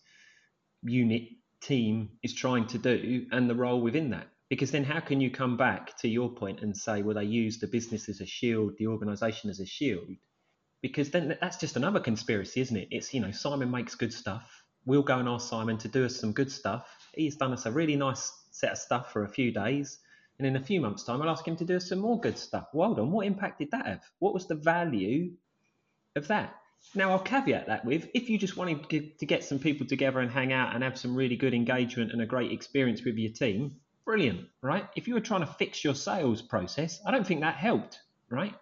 unit, 0.84 1.24
team 1.62 2.10
is 2.24 2.34
trying 2.34 2.68
to 2.68 2.78
do 2.78 3.26
and 3.32 3.50
the 3.50 3.56
role 3.56 3.82
within 3.82 4.12
that. 4.12 4.28
Because 4.50 4.72
then, 4.72 4.84
how 4.84 5.00
can 5.00 5.22
you 5.22 5.30
come 5.30 5.58
back 5.58 5.96
to 6.00 6.08
your 6.08 6.30
point 6.30 6.62
and 6.62 6.76
say, 6.76 7.04
well, 7.04 7.16
they 7.16 7.24
use 7.24 7.60
the 7.60 7.68
business 7.68 8.10
as 8.10 8.20
a 8.20 8.26
shield, 8.26 8.74
the 8.78 8.88
organization 8.88 9.50
as 9.50 9.60
a 9.60 9.66
shield? 9.66 10.10
Because 10.82 11.12
then 11.12 11.38
that's 11.40 11.58
just 11.58 11.76
another 11.76 12.00
conspiracy, 12.00 12.62
isn't 12.62 12.76
it? 12.76 12.88
It's, 12.90 13.14
you 13.14 13.22
know, 13.22 13.32
Simon 13.32 13.70
makes 13.70 13.96
good 13.96 14.14
stuff. 14.14 14.64
We'll 14.86 15.04
go 15.04 15.20
and 15.20 15.30
ask 15.30 15.50
Simon 15.50 15.78
to 15.80 15.88
do 15.88 16.06
us 16.06 16.16
some 16.16 16.32
good 16.32 16.52
stuff. 16.52 16.88
He's 17.14 17.36
done 17.36 17.54
us 17.54 17.66
a 17.66 17.72
really 17.72 17.96
nice 17.96 18.32
set 18.52 18.72
of 18.72 18.78
stuff 18.78 19.12
for 19.12 19.24
a 19.24 19.30
few 19.30 19.52
days. 19.52 20.00
And 20.40 20.48
in 20.48 20.56
a 20.56 20.64
few 20.64 20.80
months' 20.80 21.04
time, 21.04 21.22
I'll 21.22 21.30
ask 21.30 21.48
him 21.48 21.58
to 21.58 21.66
do 21.66 21.76
us 21.76 21.90
some 21.90 22.00
more 22.00 22.20
good 22.20 22.38
stuff. 22.38 22.70
Well 22.74 23.00
on, 23.00 23.12
what 23.12 23.28
impact 23.28 23.60
did 23.60 23.72
that 23.72 23.86
have? 23.86 24.02
What 24.20 24.34
was 24.34 24.48
the 24.48 24.56
value 24.56 25.34
of 26.16 26.28
that? 26.30 26.56
Now, 26.96 27.12
I'll 27.12 27.20
caveat 27.20 27.68
that 27.68 27.84
with 27.84 28.10
if 28.14 28.30
you 28.30 28.38
just 28.38 28.56
wanted 28.56 28.90
to 29.20 29.26
get 29.26 29.44
some 29.44 29.60
people 29.60 29.86
together 29.86 30.22
and 30.22 30.32
hang 30.32 30.54
out 30.54 30.74
and 30.74 30.84
have 30.84 30.98
some 30.98 31.14
really 31.14 31.36
good 31.36 31.54
engagement 31.54 32.14
and 32.14 32.22
a 32.22 32.26
great 32.26 32.54
experience 32.54 33.04
with 33.04 33.18
your 33.18 33.34
team, 33.34 33.76
brilliant, 34.10 34.48
right? 34.64 34.90
If 34.96 35.08
you 35.08 35.14
were 35.14 35.20
trying 35.20 35.42
to 35.42 35.54
fix 35.60 35.84
your 35.84 35.94
sales 35.94 36.42
process, 36.42 37.00
I 37.06 37.12
don't 37.12 37.28
think 37.28 37.42
that 37.42 37.54
helped, 37.54 38.00
right? 38.28 38.56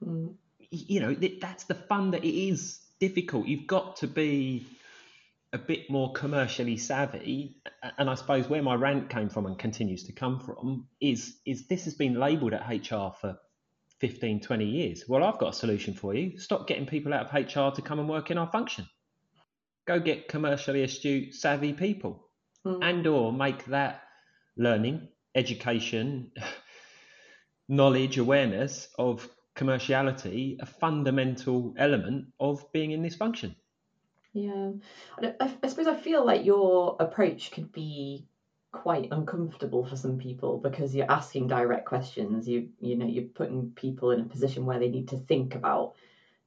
Mm. 0.00 0.34
You 0.70 1.00
know, 1.00 1.12
that's 1.40 1.64
the 1.64 1.74
fun 1.74 2.12
that 2.12 2.22
it 2.22 2.32
is 2.48 2.78
difficult. 3.00 3.48
You've 3.48 3.66
got 3.66 3.96
to 3.96 4.06
be 4.06 4.64
a 5.52 5.58
bit 5.58 5.90
more 5.90 6.12
commercially 6.12 6.76
savvy. 6.76 7.56
And 7.98 8.08
I 8.08 8.14
suppose 8.14 8.48
where 8.48 8.62
my 8.62 8.76
rant 8.76 9.10
came 9.10 9.28
from 9.28 9.46
and 9.46 9.58
continues 9.58 10.04
to 10.04 10.12
come 10.12 10.38
from 10.38 10.86
is 11.00 11.34
is 11.44 11.66
this 11.66 11.82
has 11.86 11.94
been 11.94 12.14
labelled 12.14 12.54
at 12.54 12.68
HR 12.68 13.10
for 13.20 13.40
15, 13.98 14.38
20 14.38 14.64
years. 14.64 15.04
Well, 15.08 15.24
I've 15.24 15.38
got 15.38 15.48
a 15.48 15.56
solution 15.64 15.94
for 15.94 16.14
you. 16.14 16.38
Stop 16.38 16.68
getting 16.68 16.86
people 16.86 17.12
out 17.12 17.26
of 17.26 17.34
HR 17.34 17.74
to 17.74 17.82
come 17.82 17.98
and 17.98 18.08
work 18.08 18.30
in 18.30 18.38
our 18.38 18.50
function. 18.52 18.88
Go 19.84 19.98
get 19.98 20.28
commercially 20.28 20.84
astute, 20.84 21.34
savvy 21.34 21.72
people, 21.72 22.28
Mm. 22.64 22.78
and 22.82 23.06
or 23.08 23.32
make 23.32 23.64
that 23.64 24.04
learning, 24.56 25.08
education, 25.34 26.30
knowledge, 27.68 28.18
awareness 28.18 28.88
of 28.98 29.28
commerciality 29.56 30.56
a 30.60 30.66
fundamental 30.66 31.74
element 31.76 32.26
of 32.40 32.70
being 32.72 32.90
in 32.90 33.02
this 33.02 33.14
function. 33.14 33.54
Yeah, 34.32 34.72
I, 35.40 35.68
suppose 35.68 35.86
I 35.86 35.94
feel 35.94 36.24
like 36.24 36.44
your 36.44 36.96
approach 36.98 37.50
could 37.50 37.70
be 37.70 38.26
quite 38.72 39.08
uncomfortable 39.12 39.84
for 39.84 39.96
some 39.96 40.16
people 40.16 40.56
because 40.56 40.94
you're 40.94 41.10
asking 41.10 41.48
direct 41.48 41.84
questions. 41.84 42.48
You 42.48 42.70
you 42.80 42.96
know 42.96 43.06
you're 43.06 43.24
putting 43.24 43.72
people 43.72 44.10
in 44.10 44.20
a 44.20 44.24
position 44.24 44.64
where 44.64 44.78
they 44.78 44.88
need 44.88 45.08
to 45.08 45.18
think 45.18 45.54
about 45.54 45.94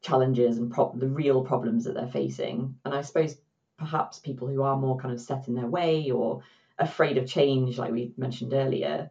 challenges 0.02 0.58
and 0.58 0.72
pro- 0.72 0.96
the 0.96 1.08
real 1.08 1.44
problems 1.44 1.84
that 1.84 1.94
they're 1.94 2.08
facing. 2.08 2.76
And 2.86 2.94
I 2.94 3.02
suppose 3.02 3.38
perhaps 3.78 4.18
people 4.18 4.48
who 4.48 4.64
are 4.64 4.78
more 4.78 4.98
kind 4.98 5.14
of 5.14 5.22
set 5.22 5.48
in 5.48 5.54
their 5.54 5.68
way 5.68 6.10
or 6.10 6.42
afraid 6.78 7.18
of 7.18 7.28
change, 7.28 7.78
like 7.78 7.92
we 7.92 8.14
mentioned 8.18 8.54
earlier, 8.54 9.10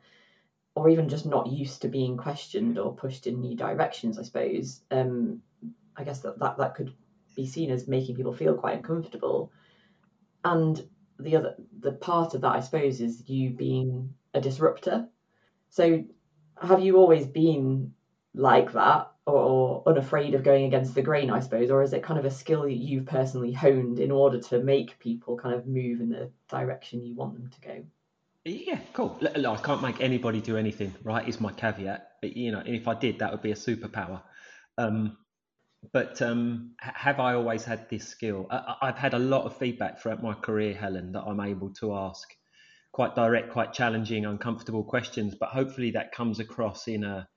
or 0.75 0.89
even 0.89 1.09
just 1.09 1.27
not 1.27 1.47
used 1.47 1.83
to 1.83 1.89
being 1.89 2.17
questioned 2.17 2.79
or 2.79 2.95
pushed 2.95 3.27
in 3.27 3.41
new 3.41 3.57
directions. 3.57 4.19
I 4.19 4.23
suppose. 4.23 4.81
Um, 4.91 5.43
I 5.97 6.05
guess 6.05 6.21
that 6.21 6.39
that, 6.41 6.59
that 6.59 6.75
could 6.75 6.93
be 7.37 7.47
seen 7.47 7.71
as 7.71 7.89
making 7.89 8.17
people 8.17 8.33
feel 8.33 8.55
quite 8.55 8.77
uncomfortable. 8.77 9.53
And 10.45 10.83
the 11.19 11.37
other 11.37 11.55
the 11.81 11.93
part 11.93 12.35
of 12.35 12.41
that 12.41 12.57
I 12.57 12.61
suppose 12.61 13.01
is 13.01 13.29
you 13.29 13.51
being 13.51 14.15
a 14.35 14.41
disruptor. 14.41 15.09
So 15.71 16.05
have 16.61 16.83
you 16.83 16.97
always 16.97 17.27
been 17.27 17.95
like 18.35 18.73
that 18.73 19.13
or, 19.27 19.35
or, 19.35 19.83
unafraid 19.87 20.35
of 20.35 20.43
going 20.43 20.65
against 20.67 20.95
the 20.95 21.03
grain, 21.03 21.31
I 21.31 21.41
suppose, 21.41 21.71
or 21.71 21.83
is 21.83 21.93
it 21.93 22.03
kind 22.03 22.19
of 22.19 22.27
a 22.27 22.31
skill 22.31 22.63
that 22.63 22.75
you've 22.75 23.07
personally 23.07 23.53
honed 23.53 23.99
in 23.99 24.11
order 24.11 24.39
to 24.39 24.63
make 24.63 24.99
people 24.99 25.37
kind 25.37 25.55
of 25.55 25.67
move 25.67 26.01
in 26.01 26.11
the 26.11 26.31
direction 26.49 27.05
you 27.05 27.15
want 27.15 27.35
them 27.35 27.49
to 27.49 27.61
go? 27.61 27.85
Yeah, 28.45 28.79
cool. 28.93 29.19
I 29.23 29.57
can't 29.57 29.81
make 29.81 30.03
anybody 30.03 30.43
do 30.43 30.59
anything, 30.59 30.95
right? 31.03 31.27
Is 31.27 31.41
my 31.41 31.53
caveat. 31.53 32.09
But, 32.21 32.37
you 32.37 32.53
know, 32.53 32.63
if 32.67 32.87
I 32.87 32.95
did, 32.95 33.21
that 33.21 33.33
would 33.33 33.41
be 33.41 33.53
a 33.53 33.57
superpower. 33.57 34.21
Um, 34.77 35.17
but 35.93 36.21
um, 36.21 36.73
have 36.79 37.21
I 37.21 37.35
always 37.35 37.65
had 37.65 37.89
this 37.89 38.07
skill? 38.07 38.47
I, 38.51 38.87
have 38.87 38.99
had 38.99 39.15
a 39.15 39.19
lot 39.19 39.45
of 39.45 39.57
feedback 39.57 40.01
throughout 40.01 40.23
my 40.23 40.35
career, 40.35 40.75
Helen, 40.75 41.13
that 41.13 41.23
I'm 41.23 41.41
able 41.41 41.71
to 41.75 41.95
ask 41.95 42.29
quite 42.93 43.15
direct, 43.15 43.51
quite 43.51 43.73
challenging, 43.73 44.27
uncomfortable 44.27 44.85
questions. 44.85 45.35
But 45.35 45.49
hopefully, 45.51 45.93
that 45.93 46.13
comes 46.13 46.39
across 46.39 46.87
in 46.87 47.05
a 47.05 47.29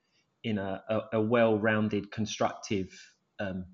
in 0.44 0.58
a, 0.58 0.82
a, 0.88 1.00
a 1.14 1.20
well-rounded, 1.20 2.10
constructive, 2.10 2.88
um, 3.40 3.64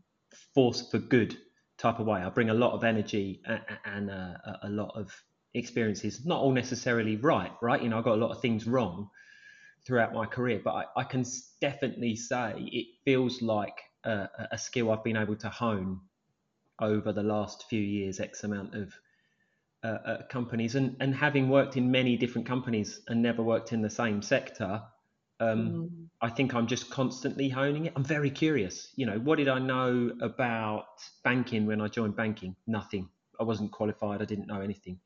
force 0.55 0.89
for 0.91 0.99
good 0.99 1.37
type 1.79 1.99
of 1.99 2.07
way. 2.07 2.21
I 2.21 2.29
bring 2.31 2.51
a 2.51 2.55
lot 2.55 2.73
of 2.73 2.85
energy 2.85 3.41
and, 3.47 3.61
and 3.85 4.11
a, 4.11 4.61
a 4.63 4.69
lot 4.69 4.93
of 4.95 5.13
experiences. 5.55 6.25
Not 6.25 6.41
all 6.41 6.53
necessarily 6.53 7.17
right, 7.17 7.53
right? 7.63 7.83
You 7.83 7.89
know, 7.89 7.99
I 7.99 8.03
got 8.03 8.15
a 8.15 8.21
lot 8.25 8.31
of 8.31 8.41
things 8.41 8.67
wrong 8.67 9.09
throughout 9.87 10.13
my 10.13 10.27
career, 10.27 10.61
but 10.65 10.75
I, 10.75 10.85
I 11.01 11.05
can 11.05 11.25
definitely 11.61 12.17
say 12.17 12.55
it 12.57 12.87
feels 13.05 13.43
like 13.43 13.79
a, 14.05 14.29
a, 14.53 14.59
skill 14.59 14.91
I've 14.91 15.05
been 15.05 15.17
able 15.17 15.37
to 15.37 15.49
hone 15.49 16.01
over 16.81 17.13
the 17.13 17.23
last 17.23 17.65
few 17.69 17.81
years, 17.81 18.21
X 18.21 18.45
amount 18.45 18.75
of 18.75 18.95
uh, 19.83 19.87
uh, 19.87 20.27
companies, 20.29 20.75
and 20.75 20.97
and 21.01 21.15
having 21.15 21.49
worked 21.49 21.77
in 21.77 21.91
many 21.91 22.17
different 22.17 22.47
companies 22.47 23.01
and 23.09 23.23
never 23.23 23.43
worked 23.43 23.73
in 23.73 23.83
the 23.83 23.91
same 23.91 24.23
sector. 24.23 24.83
Um, 25.41 25.59
mm. 25.59 26.07
I 26.21 26.31
think 26.31 26.55
I'm 26.55 26.67
just 26.67 26.91
constantly 26.91 27.49
honing 27.49 27.87
it. 27.87 27.93
I'm 27.97 28.05
very 28.05 28.31
curious. 28.31 28.93
You 28.97 29.07
know, 29.07 29.19
what 29.19 29.37
did 29.37 29.49
I 29.49 29.59
know 29.59 30.13
about 30.21 30.87
banking 31.23 31.67
when 31.67 31.81
I 31.81 31.89
joined 31.89 32.17
banking? 32.17 32.57
Nothing. 32.67 33.09
I 33.39 33.45
wasn't 33.45 33.73
qualified. 33.73 34.23
I 34.23 34.25
didn't 34.25 34.47
know 34.47 34.61
anything. 34.61 35.01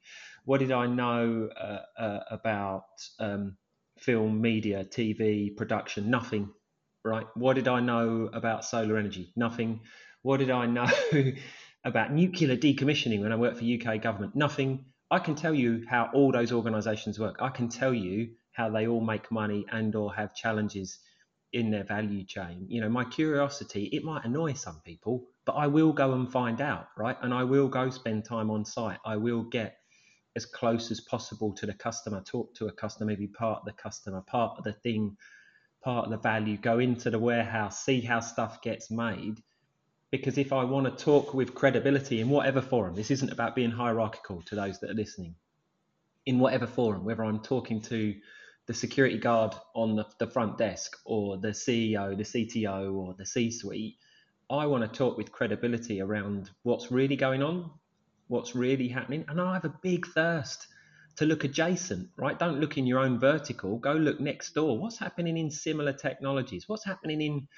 What 0.44 0.58
did 0.58 0.72
I 0.72 0.86
know 0.86 1.48
uh, 1.58 2.00
uh, 2.00 2.20
about 2.30 2.84
um, 3.18 3.56
film, 3.98 4.40
media, 4.40 4.84
TV, 4.84 5.56
production? 5.56 6.10
Nothing 6.10 6.50
right? 7.08 7.26
What 7.34 7.54
did 7.54 7.68
I 7.68 7.80
know 7.80 8.30
about 8.32 8.64
solar 8.64 8.96
energy? 8.98 9.32
Nothing. 9.36 9.80
What 10.22 10.38
did 10.38 10.50
I 10.50 10.66
know 10.78 10.90
about 11.84 12.12
nuclear 12.12 12.56
decommissioning 12.56 13.20
when 13.22 13.32
I 13.32 13.36
worked 13.36 13.58
for 13.58 13.64
UK 13.64 14.00
government? 14.02 14.36
Nothing. 14.36 14.84
I 15.10 15.18
can 15.18 15.34
tell 15.34 15.54
you 15.54 15.84
how 15.88 16.10
all 16.12 16.32
those 16.32 16.52
organisations 16.52 17.18
work. 17.18 17.36
I 17.40 17.48
can 17.48 17.68
tell 17.68 17.94
you 17.94 18.30
how 18.58 18.68
they 18.68 18.86
all 18.86 19.00
make 19.00 19.30
money 19.30 19.64
and 19.72 19.94
or 19.94 20.14
have 20.14 20.34
challenges 20.34 20.98
in 21.52 21.70
their 21.70 21.84
value 21.84 22.24
chain. 22.24 22.66
You 22.68 22.82
know, 22.82 22.88
my 22.90 23.04
curiosity, 23.04 23.84
it 23.84 24.04
might 24.04 24.24
annoy 24.24 24.52
some 24.52 24.82
people, 24.84 25.24
but 25.46 25.52
I 25.52 25.68
will 25.68 25.92
go 25.92 26.12
and 26.12 26.30
find 26.30 26.60
out, 26.60 26.88
right? 26.98 27.16
And 27.22 27.32
I 27.32 27.44
will 27.44 27.68
go 27.68 27.88
spend 27.88 28.24
time 28.24 28.50
on 28.50 28.64
site. 28.66 28.98
I 29.06 29.16
will 29.16 29.44
get 29.44 29.76
as 30.36 30.44
close 30.44 30.90
as 30.90 31.00
possible 31.00 31.54
to 31.54 31.66
the 31.66 31.72
customer, 31.72 32.20
talk 32.20 32.54
to 32.56 32.66
a 32.66 32.72
customer, 32.72 33.16
be 33.16 33.28
part 33.28 33.60
of 33.60 33.64
the 33.64 33.72
customer, 33.72 34.20
part 34.20 34.58
of 34.58 34.64
the 34.64 34.74
thing 34.74 35.16
part 35.82 36.06
of 36.06 36.10
the 36.10 36.18
value, 36.18 36.56
go 36.56 36.78
into 36.78 37.10
the 37.10 37.18
warehouse, 37.18 37.84
see 37.84 38.00
how 38.00 38.20
stuff 38.20 38.60
gets 38.62 38.90
made. 38.90 39.42
Because 40.10 40.38
if 40.38 40.52
I 40.52 40.64
want 40.64 40.86
to 40.86 41.04
talk 41.04 41.34
with 41.34 41.54
credibility 41.54 42.20
in 42.20 42.28
whatever 42.28 42.60
forum, 42.60 42.94
this 42.94 43.10
isn't 43.10 43.32
about 43.32 43.54
being 43.54 43.70
hierarchical 43.70 44.42
to 44.42 44.54
those 44.54 44.80
that 44.80 44.90
are 44.90 44.94
listening. 44.94 45.34
In 46.26 46.38
whatever 46.38 46.66
forum, 46.66 47.04
whether 47.04 47.24
I'm 47.24 47.40
talking 47.40 47.80
to 47.82 48.14
the 48.68 48.74
security 48.74 49.18
guard 49.18 49.54
on 49.74 49.96
the, 49.96 50.06
the 50.18 50.26
front 50.26 50.58
desk 50.58 50.98
or 51.06 51.38
the 51.38 51.48
CEO, 51.48 52.16
the 52.16 52.22
CTO, 52.22 52.94
or 52.94 53.14
the 53.14 53.26
C 53.26 53.50
suite, 53.50 53.96
I 54.50 54.66
want 54.66 54.84
to 54.84 54.98
talk 54.98 55.16
with 55.16 55.32
credibility 55.32 56.00
around 56.02 56.50
what's 56.62 56.92
really 56.92 57.16
going 57.16 57.42
on, 57.42 57.70
what's 58.28 58.54
really 58.54 58.86
happening. 58.86 59.24
And 59.28 59.40
I 59.40 59.54
have 59.54 59.64
a 59.64 59.74
big 59.82 60.06
thirst 60.06 60.68
to 61.16 61.24
look 61.24 61.44
adjacent, 61.44 62.10
right? 62.16 62.38
Don't 62.38 62.60
look 62.60 62.76
in 62.76 62.86
your 62.86 63.00
own 63.00 63.18
vertical. 63.18 63.78
Go 63.78 63.94
look 63.94 64.20
next 64.20 64.54
door. 64.54 64.78
What's 64.78 64.98
happening 64.98 65.38
in 65.38 65.50
similar 65.50 65.94
technologies? 65.94 66.68
What's 66.68 66.84
happening 66.84 67.22
in 67.22 67.48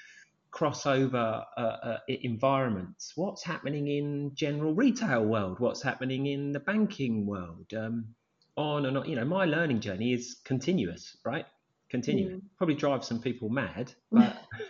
crossover 0.51 1.45
uh, 1.57 1.61
uh, 1.61 1.97
environments. 2.07 3.13
What's 3.15 3.43
happening 3.43 3.87
in 3.87 4.31
general 4.35 4.73
retail 4.73 5.23
world? 5.23 5.59
What's 5.59 5.81
happening 5.81 6.27
in 6.27 6.51
the 6.51 6.59
banking 6.59 7.25
world? 7.25 7.73
Um, 7.73 8.13
on 8.55 8.85
and 8.85 8.97
on. 8.97 9.09
You 9.09 9.15
know, 9.15 9.25
my 9.25 9.45
learning 9.45 9.79
journey 9.81 10.13
is 10.13 10.37
continuous, 10.43 11.17
right? 11.25 11.45
Continuing. 11.89 12.37
Mm. 12.37 12.41
Probably 12.57 12.75
drives 12.75 13.07
some 13.07 13.21
people 13.21 13.49
mad, 13.49 13.93
but. 14.11 14.37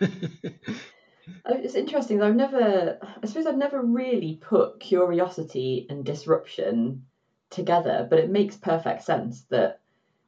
it's 1.46 1.74
interesting. 1.74 2.18
That 2.18 2.28
I've 2.28 2.36
never, 2.36 2.98
I 3.22 3.26
suppose, 3.26 3.46
I've 3.46 3.56
never 3.56 3.80
really 3.82 4.38
put 4.42 4.80
curiosity 4.80 5.86
and 5.88 6.04
disruption 6.04 7.06
together, 7.50 8.06
but 8.08 8.18
it 8.18 8.30
makes 8.30 8.56
perfect 8.56 9.04
sense 9.04 9.42
that 9.50 9.80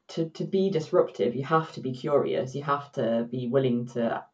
to, 0.08 0.28
to 0.30 0.44
be 0.44 0.70
disruptive, 0.70 1.34
you 1.34 1.44
have 1.44 1.72
to 1.72 1.80
be 1.80 1.92
curious. 1.92 2.54
You 2.54 2.62
have 2.62 2.92
to 2.92 3.26
be 3.30 3.48
willing 3.48 3.86
to 3.88 4.24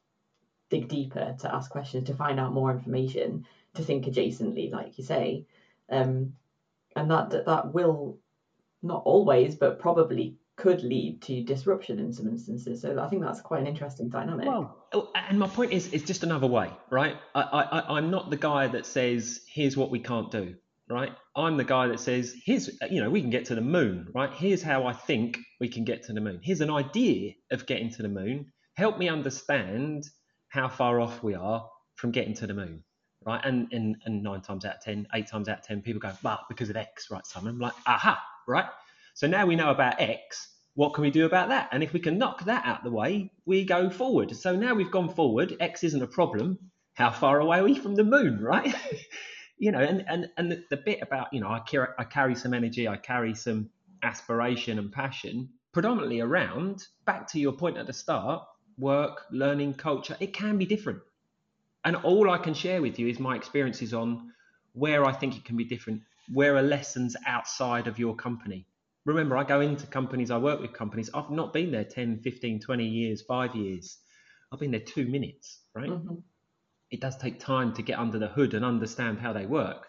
dig 0.69 0.89
deeper, 0.89 1.37
to 1.41 1.55
ask 1.55 1.71
questions, 1.71 2.09
to 2.09 2.15
find 2.15 2.39
out 2.41 2.53
more 2.53 2.71
information, 2.71 3.47
to 3.75 3.83
think 3.83 4.05
adjacently, 4.05 4.71
like 4.71 4.99
you 4.99 5.05
say. 5.05 5.47
Um, 5.89 6.35
and 6.97 7.11
that, 7.11 7.31
that 7.31 7.47
that 7.47 7.73
will 7.73 8.19
not 8.83 9.03
always, 9.05 9.55
but 9.55 9.79
probably 9.79 10.39
could 10.57 10.83
lead 10.83 11.23
to 11.23 11.43
disruption 11.43 11.99
in 11.99 12.13
some 12.13 12.29
instances. 12.29 12.83
So 12.83 13.01
I 13.01 13.09
think 13.09 13.23
that's 13.23 13.41
quite 13.41 13.61
an 13.61 13.67
interesting 13.67 14.11
dynamic. 14.11 14.47
Well, 14.47 14.87
oh, 14.93 15.11
and 15.15 15.39
my 15.39 15.49
point 15.49 15.73
is, 15.73 15.93
it's 15.93 16.05
just 16.05 16.23
another 16.23 16.47
way, 16.47 16.71
right? 16.91 17.17
I, 17.35 17.41
I, 17.41 17.97
I'm 17.97 18.11
not 18.11 18.29
the 18.29 18.37
guy 18.37 18.69
that 18.69 18.85
says, 18.85 19.41
here's 19.49 19.77
what 19.77 19.91
we 19.91 20.01
can't 20.01 20.31
do, 20.31 20.57
right? 20.89 21.13
I'm 21.35 21.57
the 21.57 21.65
guy 21.65 21.87
that 21.89 22.01
says, 22.01 22.35
here's, 22.45 22.69
you 22.91 23.01
know, 23.03 23.09
we 23.09 23.23
can 23.23 23.31
get 23.31 23.47
to 23.47 23.55
the 23.55 23.63
moon, 23.63 24.09
right? 24.15 24.31
Here's 24.33 24.63
how 24.63 24.87
I 24.87 24.93
think 24.93 25.39
we 25.61 25.69
can 25.69 25.85
get 25.85 26.03
to 26.05 26.13
the 26.13 26.21
moon. 26.21 26.41
Here's 26.43 26.61
an 26.61 26.71
idea 26.71 27.33
of 27.51 27.65
getting 27.65 27.91
to 27.93 28.03
the 28.03 28.09
moon. 28.09 28.53
Help 28.75 28.99
me 28.99 29.09
understand 29.09 30.05
how 30.49 30.69
far 30.69 31.01
off 31.01 31.23
we 31.23 31.35
are 31.35 31.67
from 31.95 32.11
getting 32.11 32.35
to 32.35 32.47
the 32.47 32.55
moon, 32.55 32.83
right? 33.25 33.41
And 33.45 33.69
and, 33.73 33.97
and 34.05 34.23
nine 34.23 34.43
times 34.43 34.65
out 34.65 34.77
of 34.77 34.83
ten, 34.83 35.07
eight 35.15 35.29
times 35.29 35.49
out 35.49 35.61
of 35.61 35.65
ten, 35.65 35.81
people 35.81 36.01
go, 36.01 36.13
but 36.23 36.41
because 36.49 36.69
of 36.69 36.77
X, 36.77 37.11
right, 37.11 37.25
Simon? 37.27 37.55
I'm 37.55 37.59
like, 37.61 37.75
aha, 37.87 38.21
right? 38.47 38.67
So 39.15 39.27
now 39.27 39.47
we 39.47 39.57
know 39.57 39.71
about 39.71 40.01
X. 40.01 40.49
What 40.75 40.95
can 40.95 41.03
we 41.03 41.11
do 41.11 41.27
about 41.27 41.49
that? 41.49 41.69
And 41.73 41.83
if 41.83 41.93
we 41.93 42.01
can 42.01 42.19
knock 42.19 42.45
that 42.45 42.65
out 42.65 42.85
the 42.85 42.91
way, 42.91 43.33
we 43.45 43.65
go 43.65 43.91
forward. 43.91 44.35
So 44.37 44.55
now 44.57 44.75
we've 44.75 44.91
gone 44.91 45.13
forward. 45.15 45.57
X 45.61 45.85
isn't 45.85 46.03
a 46.03 46.07
problem. 46.07 46.59
How 46.95 47.11
far 47.11 47.41
away 47.41 47.59
are 47.59 47.65
we 47.65 47.75
from 47.75 47.95
the 47.95 48.05
moon, 48.05 48.41
right? 48.43 48.75
you 49.59 49.73
know, 49.73 49.81
and 49.81 50.05
and 50.09 50.29
and 50.37 50.51
the, 50.51 50.65
the 50.71 50.77
bit 50.79 51.01
about 51.03 51.33
you 51.33 51.41
know, 51.41 51.49
I 51.49 51.63
I 51.99 52.05
carry 52.05 52.35
some 52.35 52.55
energy, 52.55 52.89
I 52.89 52.97
carry 52.97 53.35
some 53.35 53.69
aspiration 54.03 54.79
and 54.79 54.91
passion, 54.91 55.51
predominantly 55.73 56.21
around. 56.21 56.87
Back 57.05 57.27
to 57.29 57.39
your 57.39 57.53
point 57.53 57.77
at 57.77 57.87
the 57.87 57.93
start, 57.93 58.43
work, 58.79 59.27
learning, 59.31 59.75
culture. 59.75 60.17
It 60.19 60.33
can 60.33 60.57
be 60.57 60.65
different, 60.65 61.01
and 61.85 61.97
all 61.97 62.31
I 62.31 62.39
can 62.39 62.55
share 62.55 62.81
with 62.81 62.99
you 62.99 63.07
is 63.09 63.21
my 63.21 63.37
experiences 63.37 63.93
on 63.93 64.33
where 64.73 65.05
I 65.05 65.13
think 65.13 65.37
it 65.37 65.45
can 65.45 65.57
be 65.57 65.65
different. 65.65 66.03
Where 66.33 66.57
are 66.57 66.63
lessons 66.63 67.17
outside 67.27 67.87
of 67.87 67.99
your 67.99 68.15
company? 68.15 68.67
remember, 69.07 69.37
I 69.37 69.45
go 69.45 69.61
into 69.61 69.87
companies, 69.87 70.31
I 70.31 70.37
work 70.37 70.61
with 70.61 70.73
companies. 70.73 71.11
I've 71.15 71.31
not 71.31 71.53
been 71.53 71.71
there 71.71 71.85
10, 71.85 72.21
15, 72.21 72.61
20 72.61 72.85
years, 72.87 73.23
five 73.23 73.55
years. 73.55 73.99
I've 74.53 74.61
been 74.61 74.71
there 74.71 74.81
two 74.81 75.07
minutes, 75.07 75.61
right? 75.75 75.89
Mm-hmm. 75.89 76.17
It 76.91 77.01
does 77.01 77.17
take 77.17 77.41
time 77.41 77.73
to 77.75 77.83
get 77.83 77.99
under 77.99 78.19
the 78.19 78.29
hood 78.29 78.55
and 78.55 78.65
understand 78.65 79.19
how 79.19 79.33
they 79.33 79.47
work. 79.47 79.87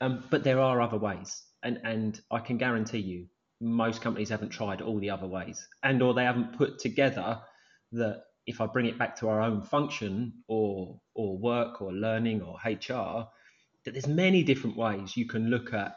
Um, 0.00 0.24
but 0.30 0.44
there 0.44 0.60
are 0.60 0.80
other 0.80 0.98
ways. 0.98 1.42
And, 1.62 1.80
and 1.84 2.20
I 2.30 2.38
can 2.38 2.58
guarantee 2.58 2.98
you, 2.98 3.26
most 3.60 4.02
companies 4.02 4.28
haven't 4.28 4.50
tried 4.50 4.82
all 4.82 4.98
the 4.98 5.10
other 5.10 5.26
ways 5.26 5.66
and 5.82 6.02
or 6.02 6.12
they 6.12 6.24
haven't 6.24 6.58
put 6.58 6.78
together 6.78 7.40
that 7.92 8.24
if 8.46 8.60
I 8.60 8.66
bring 8.66 8.86
it 8.86 8.98
back 8.98 9.16
to 9.16 9.28
our 9.28 9.40
own 9.40 9.62
function 9.62 10.32
or 10.46 11.00
or 11.14 11.38
work 11.38 11.80
or 11.80 11.92
learning 11.92 12.42
or 12.42 12.58
HR, 12.64 13.28
that 13.86 13.92
there's 13.92 14.08
many 14.08 14.42
different 14.42 14.76
ways 14.76 15.16
you 15.16 15.26
can 15.26 15.48
look 15.48 15.72
at 15.72 15.94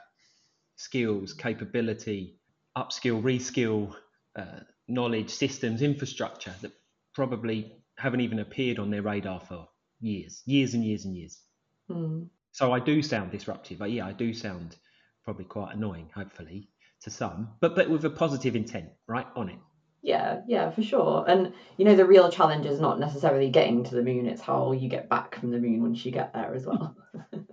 skills, 0.77 1.33
capability, 1.33 2.39
upskill, 2.77 3.21
reskill, 3.21 3.93
uh, 4.37 4.61
knowledge, 4.87 5.29
systems, 5.29 5.81
infrastructure 5.81 6.53
that 6.61 6.71
probably 7.13 7.73
haven't 7.97 8.21
even 8.21 8.39
appeared 8.39 8.79
on 8.79 8.91
their 8.91 9.01
radar 9.01 9.41
for 9.41 9.67
years, 9.99 10.41
years 10.45 10.75
and 10.75 10.85
years 10.85 11.03
and 11.03 11.17
years. 11.17 11.41
Mm. 11.89 12.29
So 12.51 12.71
I 12.71 12.79
do 12.79 13.01
sound 13.01 13.31
disruptive. 13.31 13.79
But 13.79 13.91
yeah, 13.91 14.05
I 14.05 14.13
do 14.13 14.33
sound 14.33 14.77
probably 15.25 15.45
quite 15.45 15.75
annoying, 15.75 16.09
hopefully, 16.15 16.69
to 17.01 17.09
some, 17.09 17.49
but 17.59 17.75
but 17.75 17.89
with 17.89 18.05
a 18.05 18.09
positive 18.09 18.55
intent, 18.55 18.89
right, 19.07 19.27
on 19.35 19.49
it. 19.49 19.59
Yeah, 20.01 20.41
yeah, 20.47 20.71
for 20.71 20.81
sure. 20.81 21.25
And 21.27 21.53
you 21.77 21.85
know, 21.85 21.95
the 21.95 22.05
real 22.05 22.31
challenge 22.31 22.65
is 22.65 22.79
not 22.79 22.99
necessarily 22.99 23.49
getting 23.49 23.83
to 23.85 23.95
the 23.95 24.03
moon; 24.03 24.27
it's 24.27 24.41
how 24.41 24.71
you 24.71 24.89
get 24.89 25.09
back 25.09 25.35
from 25.35 25.51
the 25.51 25.59
moon 25.59 25.81
once 25.81 26.05
you 26.05 26.11
get 26.11 26.33
there 26.33 26.53
as 26.53 26.65
well. 26.65 26.95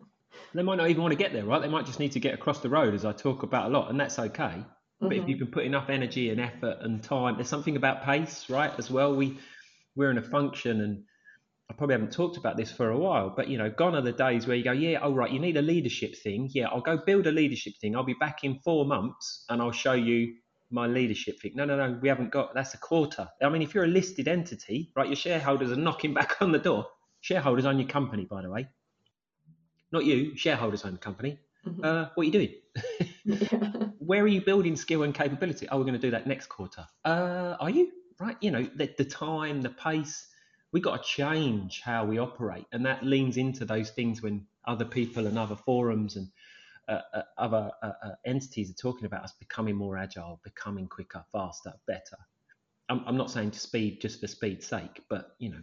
they 0.54 0.62
might 0.62 0.76
not 0.76 0.88
even 0.88 1.02
want 1.02 1.12
to 1.12 1.18
get 1.18 1.32
there, 1.32 1.44
right? 1.44 1.60
They 1.60 1.68
might 1.68 1.86
just 1.86 2.00
need 2.00 2.12
to 2.12 2.20
get 2.20 2.34
across 2.34 2.60
the 2.60 2.68
road, 2.68 2.94
as 2.94 3.04
I 3.04 3.12
talk 3.12 3.42
about 3.42 3.66
a 3.66 3.68
lot, 3.68 3.90
and 3.90 3.98
that's 3.98 4.18
okay. 4.18 4.64
But 5.00 5.10
mm-hmm. 5.10 5.22
if 5.22 5.28
you 5.28 5.36
can 5.36 5.48
put 5.48 5.64
enough 5.64 5.90
energy 5.90 6.30
and 6.30 6.40
effort 6.40 6.78
and 6.80 7.02
time, 7.02 7.36
there's 7.36 7.48
something 7.48 7.76
about 7.76 8.04
pace, 8.04 8.48
right? 8.48 8.72
As 8.78 8.90
well, 8.90 9.14
we 9.14 9.38
we're 9.94 10.10
in 10.10 10.18
a 10.18 10.22
function, 10.22 10.80
and 10.80 11.04
I 11.70 11.74
probably 11.74 11.94
haven't 11.94 12.12
talked 12.12 12.36
about 12.36 12.56
this 12.56 12.70
for 12.70 12.90
a 12.90 12.98
while, 12.98 13.32
but 13.34 13.48
you 13.48 13.58
know, 13.58 13.70
gone 13.70 13.94
are 13.94 14.02
the 14.02 14.12
days 14.12 14.46
where 14.46 14.56
you 14.56 14.64
go, 14.64 14.72
yeah, 14.72 14.98
all 14.98 15.10
oh, 15.10 15.14
right, 15.14 15.30
you 15.30 15.38
need 15.38 15.56
a 15.56 15.62
leadership 15.62 16.16
thing. 16.16 16.48
Yeah, 16.52 16.68
I'll 16.68 16.80
go 16.80 16.96
build 16.96 17.26
a 17.26 17.32
leadership 17.32 17.74
thing. 17.80 17.96
I'll 17.96 18.04
be 18.04 18.14
back 18.14 18.44
in 18.44 18.60
four 18.64 18.84
months, 18.84 19.44
and 19.48 19.60
I'll 19.60 19.72
show 19.72 19.94
you 19.94 20.34
my 20.70 20.86
leadership 20.86 21.40
thing. 21.40 21.52
No, 21.54 21.64
no, 21.64 21.76
no, 21.76 21.98
we 22.00 22.08
haven't 22.08 22.30
got. 22.30 22.54
That's 22.54 22.74
a 22.74 22.78
quarter. 22.78 23.28
I 23.42 23.48
mean, 23.48 23.62
if 23.62 23.74
you're 23.74 23.84
a 23.84 23.88
listed 23.88 24.28
entity, 24.28 24.92
right, 24.96 25.06
your 25.06 25.16
shareholders 25.16 25.72
are 25.72 25.76
knocking 25.76 26.14
back 26.20 26.40
on 26.40 26.52
the 26.52 26.58
door. 26.58 26.86
Shareholders 27.20 27.66
own 27.66 27.78
your 27.78 27.88
company, 27.88 28.24
by 28.24 28.42
the 28.42 28.50
way. 28.50 28.68
Not 29.92 30.04
you, 30.04 30.36
shareholders 30.36 30.84
own 30.84 30.92
the 30.92 30.98
company. 30.98 31.38
Mm-hmm. 31.66 31.84
Uh, 31.84 32.06
what 32.14 32.22
are 32.22 32.24
you 32.24 32.32
doing? 32.32 32.54
Where 33.98 34.22
are 34.22 34.28
you 34.28 34.40
building 34.40 34.76
skill 34.76 35.02
and 35.02 35.14
capability? 35.14 35.68
Oh, 35.68 35.78
we're 35.78 35.84
going 35.84 35.94
to 35.94 36.00
do 36.00 36.12
that 36.12 36.26
next 36.26 36.46
quarter. 36.46 36.86
Uh, 37.04 37.56
are 37.58 37.70
you? 37.70 37.92
Right. 38.18 38.36
You 38.40 38.50
know, 38.50 38.68
the, 38.74 38.90
the 38.96 39.04
time, 39.04 39.62
the 39.62 39.70
pace, 39.70 40.28
we've 40.72 40.82
got 40.82 41.02
to 41.02 41.08
change 41.08 41.80
how 41.84 42.04
we 42.04 42.18
operate. 42.18 42.66
And 42.72 42.86
that 42.86 43.04
leans 43.04 43.36
into 43.36 43.64
those 43.64 43.90
things 43.90 44.22
when 44.22 44.46
other 44.66 44.84
people 44.84 45.26
and 45.26 45.38
other 45.38 45.56
forums 45.56 46.16
and 46.16 46.28
uh, 46.88 47.00
uh, 47.12 47.22
other 47.36 47.72
uh, 47.82 47.92
uh, 48.02 48.10
entities 48.24 48.70
are 48.70 48.74
talking 48.74 49.06
about 49.06 49.24
us 49.24 49.32
becoming 49.40 49.74
more 49.74 49.98
agile, 49.98 50.40
becoming 50.44 50.86
quicker, 50.86 51.24
faster, 51.32 51.72
better. 51.86 52.16
I'm, 52.88 53.02
I'm 53.06 53.16
not 53.16 53.30
saying 53.30 53.50
to 53.52 53.58
speed 53.58 54.00
just 54.00 54.20
for 54.20 54.28
speed's 54.28 54.66
sake, 54.66 55.02
but 55.10 55.34
you 55.38 55.50
know, 55.50 55.62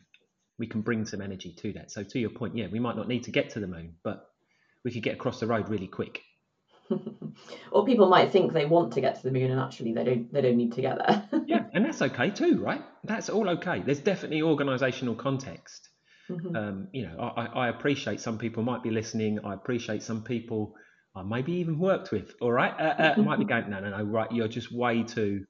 we 0.60 0.68
can 0.68 0.82
bring 0.82 1.06
some 1.06 1.22
energy 1.22 1.56
to 1.62 1.74
that. 1.74 1.92
So 1.92 2.04
to 2.04 2.20
your 2.20 2.30
point, 2.30 2.56
yeah, 2.56 2.68
we 2.72 2.80
might 2.80 2.96
not 2.96 3.08
need 3.08 3.24
to 3.24 3.32
get 3.32 3.52
to 3.52 3.60
the 3.60 3.68
moon, 3.68 3.96
but 4.04 4.28
we 4.84 4.92
could 4.92 5.04
get 5.04 5.16
across 5.16 5.39
the 5.39 5.48
road 5.48 5.70
really 5.70 5.88
quick. 5.88 6.22
or 7.72 7.86
people 7.86 8.08
might 8.08 8.32
think 8.32 8.54
they 8.54 8.66
want 8.66 8.94
to 8.94 9.02
get 9.02 9.16
to 9.16 9.24
the 9.24 9.32
moon 9.32 9.50
and 9.50 9.60
actually 9.60 9.94
they 9.94 10.04
don't 10.04 10.34
they 10.34 10.42
don't 10.42 10.58
need 10.58 10.74
to 10.74 10.82
get 10.82 10.98
there. 10.98 11.44
yeah, 11.48 11.66
and 11.74 11.86
that's 11.86 12.02
okay 12.02 12.30
too, 12.30 12.62
right? 12.62 12.82
That's 13.04 13.30
all 13.30 13.50
okay. 13.50 13.82
There's 13.86 14.02
definitely 14.02 14.42
organisational 14.42 15.18
context. 15.18 15.89
Mm-hmm. 16.30 16.56
Um, 16.56 16.88
you 16.94 17.08
know, 17.08 17.20
I, 17.20 17.46
I 17.46 17.70
appreciate 17.70 18.22
some 18.22 18.38
people 18.38 18.63
might 18.63 18.84
be 18.84 18.92
listening. 18.92 19.39
I 19.44 19.54
appreciate 19.54 20.04
some 20.04 20.24
people 20.24 20.76
I 21.16 21.24
maybe 21.24 21.54
even 21.54 21.80
worked 21.80 22.12
with. 22.12 22.34
All 22.42 22.52
right, 22.52 22.74
uh, 22.80 23.13
uh, 23.18 23.22
might 23.22 23.39
be 23.39 23.46
going, 23.54 23.70
no, 23.70 23.80
no, 23.80 23.89
no, 23.89 24.04
right? 24.04 24.32
You're 24.32 24.48
just 24.48 24.72
way 24.72 25.04
too 25.04 25.46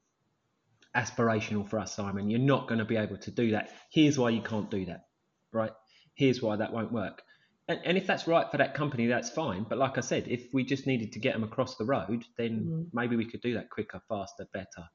aspirational 0.96 1.68
for 1.68 1.80
us, 1.80 1.96
Simon. 1.96 2.30
You're 2.30 2.40
not 2.40 2.68
going 2.68 2.80
to 2.80 2.86
be 2.86 2.98
able 2.98 3.18
to 3.18 3.32
do 3.32 3.52
that. 3.52 3.72
Here's 3.90 4.18
why 4.18 4.30
you 4.30 4.42
can't 4.42 4.70
do 4.70 4.86
that, 4.86 5.06
right? 5.52 5.72
Here's 6.16 6.42
why 6.42 6.56
that 6.56 6.72
won't 6.72 6.92
work. 6.92 7.22
And, 7.68 7.80
and 7.86 7.98
if 7.98 8.06
that's 8.06 8.28
right 8.28 8.50
for 8.52 8.58
that 8.58 8.74
company, 8.74 9.08
that's 9.08 9.30
fine. 9.30 9.66
But 9.68 9.78
like 9.78 9.98
I 9.98 10.02
said, 10.02 10.28
if 10.28 10.54
we 10.54 10.64
just 10.64 10.86
needed 10.86 11.14
to 11.14 11.20
get 11.20 11.34
them 11.34 11.44
across 11.44 11.76
the 11.76 11.86
road, 11.86 12.26
then 12.38 12.66
mm. 12.66 12.88
maybe 12.94 13.16
we 13.16 13.26
could 13.26 13.42
do 13.42 13.54
that 13.54 13.70
quicker, 13.70 14.02
faster, 14.10 14.48
better, 14.54 14.88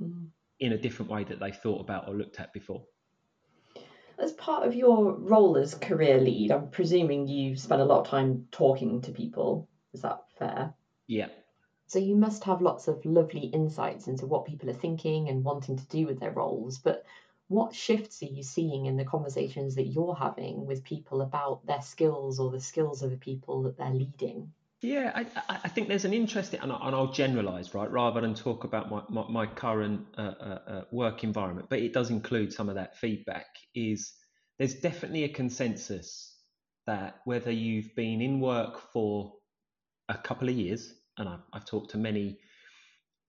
mm. 0.00 0.26
in 0.60 0.72
a 0.72 0.78
different 0.78 1.10
way 1.10 1.24
that 1.24 1.40
they 1.40 1.50
thought 1.50 1.80
about 1.80 2.08
or 2.08 2.14
looked 2.14 2.38
at 2.38 2.52
before. 2.52 2.84
As 4.18 4.32
part 4.32 4.66
of 4.66 4.74
your 4.74 5.12
role 5.12 5.58
as 5.58 5.74
career 5.74 6.18
lead, 6.18 6.50
I'm 6.50 6.70
presuming 6.70 7.28
you 7.28 7.56
spend 7.56 7.82
a 7.82 7.84
lot 7.84 8.00
of 8.00 8.08
time 8.08 8.46
talking 8.50 9.02
to 9.02 9.10
people. 9.10 9.68
Is 9.92 10.02
that 10.02 10.22
fair? 10.38 10.72
Yeah. 11.06 11.28
So 11.86 11.98
you 11.98 12.16
must 12.16 12.44
have 12.44 12.60
lots 12.60 12.88
of 12.88 13.04
lovely 13.04 13.46
insights 13.46 14.08
into 14.08 14.26
what 14.26 14.44
people 14.44 14.68
are 14.70 14.74
thinking 14.74 15.28
and 15.28 15.44
wanting 15.44 15.76
to 15.76 15.86
do 15.86 16.06
with 16.06 16.18
their 16.18 16.32
roles. 16.32 16.78
But 16.78 17.04
what 17.48 17.74
shifts 17.74 18.22
are 18.22 18.26
you 18.26 18.42
seeing 18.42 18.86
in 18.86 18.96
the 18.96 19.04
conversations 19.04 19.76
that 19.76 19.86
you're 19.86 20.16
having 20.16 20.66
with 20.66 20.82
people 20.82 21.22
about 21.22 21.64
their 21.64 21.82
skills 21.82 22.40
or 22.40 22.50
the 22.50 22.60
skills 22.60 23.02
of 23.02 23.10
the 23.10 23.16
people 23.16 23.62
that 23.62 23.78
they're 23.78 23.90
leading? 23.90 24.52
Yeah, 24.82 25.12
I, 25.14 25.26
I 25.64 25.68
think 25.68 25.88
there's 25.88 26.04
an 26.04 26.12
interesting, 26.12 26.60
and 26.60 26.70
I'll 26.70 27.12
generalise, 27.12 27.72
right, 27.74 27.90
rather 27.90 28.20
than 28.20 28.34
talk 28.34 28.64
about 28.64 28.90
my, 28.90 29.02
my, 29.08 29.24
my 29.28 29.46
current 29.46 30.06
uh, 30.18 30.20
uh, 30.20 30.58
uh, 30.66 30.84
work 30.90 31.24
environment, 31.24 31.68
but 31.70 31.78
it 31.78 31.92
does 31.92 32.10
include 32.10 32.52
some 32.52 32.68
of 32.68 32.74
that 32.74 32.96
feedback, 32.98 33.46
is 33.74 34.12
there's 34.58 34.74
definitely 34.74 35.24
a 35.24 35.28
consensus 35.28 36.36
that 36.86 37.20
whether 37.24 37.50
you've 37.50 37.94
been 37.94 38.20
in 38.20 38.38
work 38.38 38.80
for 38.92 39.32
a 40.08 40.18
couple 40.18 40.48
of 40.48 40.54
years, 40.54 40.92
and 41.18 41.28
I've, 41.28 41.42
I've 41.52 41.64
talked 41.64 41.92
to 41.92 41.98
many 41.98 42.38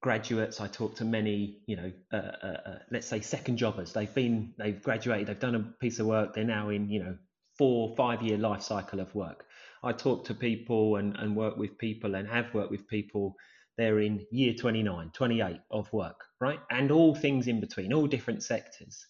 graduates. 0.02 0.62
I 0.62 0.68
talk 0.68 0.96
to 0.98 1.06
many, 1.06 1.60
you 1.68 1.76
know, 1.76 1.92
uh, 2.14 2.18
uh, 2.18 2.58
uh, 2.66 2.80
let's 2.92 3.08
say 3.08 3.22
second 3.22 3.58
jobbers. 3.58 3.94
They've 3.94 4.14
been, 4.14 4.54
they've 4.58 4.82
graduated, 4.82 5.28
they've 5.28 5.40
done 5.40 5.56
a 5.56 5.60
piece 5.80 6.00
of 6.00 6.06
work. 6.06 6.34
They're 6.34 6.44
now 6.44 6.70
in, 6.70 6.90
you 6.90 7.04
know, 7.04 7.18
four, 7.58 7.96
five 7.96 8.22
year 8.22 8.38
life 8.38 8.62
cycle 8.62 9.00
of 9.00 9.14
work. 9.16 9.46
I 9.84 9.92
talk 9.92 10.26
to 10.26 10.34
people 10.34 10.98
and, 10.98 11.16
and 11.18 11.36
work 11.36 11.58
with 11.58 11.78
people 11.78 12.16
and 12.16 12.28
have 12.28 12.54
worked 12.54 12.72
with 12.72 12.88
people. 12.88 13.36
They're 13.78 14.00
in 14.00 14.26
year 14.32 14.54
29, 14.54 15.12
28 15.14 15.60
of 15.72 15.92
work, 15.94 16.20
right? 16.42 16.60
And 16.72 16.92
all 16.92 17.14
things 17.14 17.48
in 17.48 17.60
between, 17.60 17.94
all 17.94 18.08
different 18.08 18.44
sectors. 18.44 19.06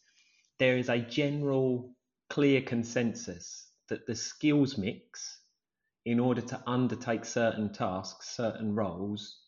There 0.60 0.78
is 0.78 0.90
a 0.90 1.00
general 1.00 1.94
clear 2.30 2.62
consensus 2.62 3.70
that 3.90 4.06
the 4.06 4.16
skills 4.16 4.78
mix 4.78 5.37
in 6.08 6.22
order 6.22 6.40
to 6.40 6.64
undertake 6.66 7.26
certain 7.26 7.74
tasks, 7.74 8.30
certain 8.30 8.74
roles, 8.74 9.42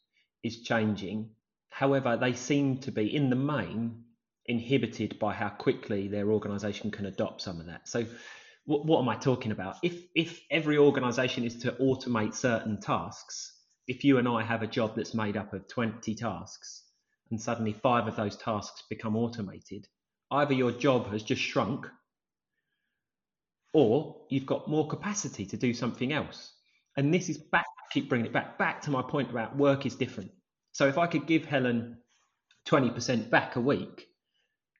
is 0.44 0.62
changing. 0.62 1.30
However, 1.70 2.18
they 2.18 2.34
seem 2.34 2.80
to 2.80 2.92
be, 2.92 3.16
in 3.16 3.30
the 3.30 3.38
main, 3.38 4.04
inhibited 4.46 5.18
by 5.20 5.34
how 5.34 5.48
quickly 5.48 6.10
their 6.10 6.30
organisation 6.34 6.92
can 6.92 7.06
adopt 7.06 7.40
some 7.40 7.62
of 7.62 7.68
that. 7.68 7.88
So, 7.88 8.06
what, 8.66 8.86
what 8.86 9.00
am 9.00 9.08
I 9.08 9.16
talking 9.16 9.54
about? 9.54 9.78
If 9.84 10.04
if 10.14 10.42
every 10.52 10.78
organisation 10.78 11.46
is 11.46 11.56
to 11.62 11.72
automate 11.72 12.36
certain 12.36 12.82
tasks, 12.82 13.54
if 13.88 14.04
you 14.04 14.18
and 14.18 14.28
I 14.28 14.44
have 14.44 14.62
a 14.62 14.68
job 14.68 14.98
that's 14.98 15.14
made 15.14 15.38
up 15.38 15.54
of 15.54 15.66
20 15.70 16.14
tasks, 16.14 16.84
and 17.32 17.42
suddenly 17.42 17.72
five 17.72 18.06
of 18.06 18.18
those 18.18 18.36
tasks 18.36 18.84
become 18.90 19.16
automated, 19.16 19.88
either 20.30 20.54
your 20.54 20.74
job 20.74 21.10
has 21.14 21.24
just 21.24 21.42
shrunk, 21.42 21.88
or 23.74 24.16
you've 24.30 24.46
got 24.46 24.68
more 24.68 24.88
capacity 24.88 25.46
to 25.46 25.58
do 25.58 25.74
something 25.74 26.12
else. 26.12 26.54
And 26.98 27.14
this 27.14 27.30
is 27.30 27.38
back 27.38 27.66
keep 27.90 28.10
bringing 28.10 28.28
it 28.28 28.34
back 28.34 28.58
back 28.58 28.82
to 28.82 28.92
my 28.92 29.02
point 29.02 29.30
about 29.30 29.56
work 29.56 29.86
is 29.86 29.96
different. 29.96 30.32
So 30.72 30.88
if 30.88 30.98
I 30.98 31.08
could 31.08 31.26
give 31.26 31.46
Helen 31.46 31.98
20% 32.68 33.30
back 33.30 33.56
a 33.56 33.62
week, 33.62 34.08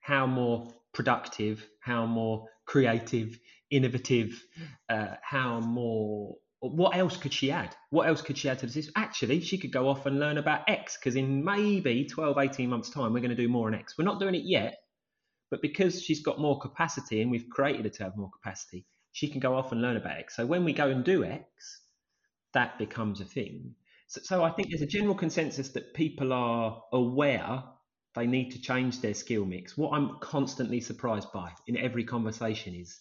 how 0.00 0.26
more 0.26 0.68
productive, 0.94 1.66
how 1.80 2.06
more 2.06 2.46
creative, 2.66 3.38
innovative, 3.70 4.42
uh, 4.88 5.14
how 5.22 5.60
more 5.60 6.36
what 6.60 6.94
else 6.94 7.16
could 7.16 7.32
she 7.32 7.50
add? 7.50 7.74
What 7.88 8.06
else 8.06 8.20
could 8.20 8.36
she 8.36 8.48
add 8.48 8.58
to 8.58 8.66
this? 8.66 8.90
Actually, 8.94 9.40
she 9.40 9.56
could 9.56 9.72
go 9.72 9.88
off 9.88 10.04
and 10.04 10.20
learn 10.20 10.36
about 10.36 10.68
X 10.68 10.98
because 10.98 11.16
in 11.16 11.42
maybe 11.42 12.04
12, 12.04 12.36
18 12.36 12.68
months' 12.68 12.90
time, 12.90 13.14
we're 13.14 13.20
going 13.20 13.30
to 13.30 13.36
do 13.36 13.48
more 13.48 13.66
on 13.68 13.74
X. 13.74 13.96
We're 13.96 14.04
not 14.04 14.20
doing 14.20 14.34
it 14.34 14.44
yet, 14.44 14.76
but 15.50 15.62
because 15.62 16.02
she's 16.02 16.22
got 16.22 16.40
more 16.40 16.58
capacity 16.58 17.20
and 17.20 17.30
we've 17.30 17.48
created 17.50 17.84
her 17.84 17.90
to 17.90 18.04
have 18.04 18.16
more 18.16 18.30
capacity, 18.30 18.86
she 19.12 19.28
can 19.28 19.40
go 19.40 19.56
off 19.56 19.72
and 19.72 19.82
learn 19.82 19.96
about 19.96 20.18
X. 20.18 20.36
So 20.36 20.46
when 20.46 20.64
we 20.64 20.72
go 20.72 20.88
and 20.88 21.04
do 21.04 21.24
X, 21.24 21.80
that 22.54 22.78
becomes 22.78 23.20
a 23.20 23.24
thing. 23.24 23.74
So, 24.06 24.20
so 24.22 24.44
I 24.44 24.50
think 24.50 24.68
there's 24.70 24.82
a 24.82 24.86
general 24.86 25.14
consensus 25.14 25.70
that 25.70 25.94
people 25.94 26.32
are 26.32 26.82
aware 26.92 27.62
they 28.14 28.26
need 28.26 28.50
to 28.52 28.60
change 28.60 29.00
their 29.00 29.14
skill 29.14 29.44
mix. 29.44 29.76
What 29.76 29.92
I'm 29.92 30.18
constantly 30.20 30.80
surprised 30.80 31.32
by 31.32 31.52
in 31.66 31.76
every 31.76 32.04
conversation 32.04 32.74
is 32.74 33.00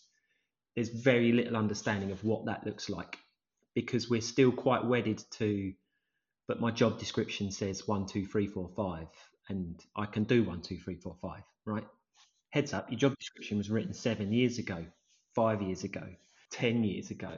there's 0.76 0.90
very 0.90 1.32
little 1.32 1.58
understanding 1.58 2.12
of 2.12 2.24
what 2.24 2.46
that 2.46 2.66
looks 2.66 2.90
like 2.90 3.18
because 3.76 4.10
we're 4.10 4.22
still 4.22 4.52
quite 4.52 4.86
wedded 4.86 5.24
to 5.32 5.74
but 6.48 6.60
my 6.60 6.72
job 6.72 6.98
description 6.98 7.52
says 7.52 7.88
one 7.88 8.06
two 8.06 8.26
three 8.26 8.48
four 8.48 8.70
five 8.76 9.08
and 9.50 9.84
i 9.96 10.06
can 10.06 10.24
do 10.24 10.44
one 10.44 10.62
two 10.62 10.78
three 10.78 10.96
four 10.96 11.16
five 11.22 11.44
right 11.66 11.86
heads 12.50 12.74
up 12.74 12.90
your 12.90 13.00
job 13.00 13.18
description 13.20 13.58
was 13.58 13.70
written 13.70 13.94
seven 13.94 14.32
years 14.32 14.58
ago 14.60 14.86
five 15.36 15.62
years 15.62 15.84
ago 15.84 16.04
ten 16.52 16.84
years 16.84 17.12
ago 17.12 17.34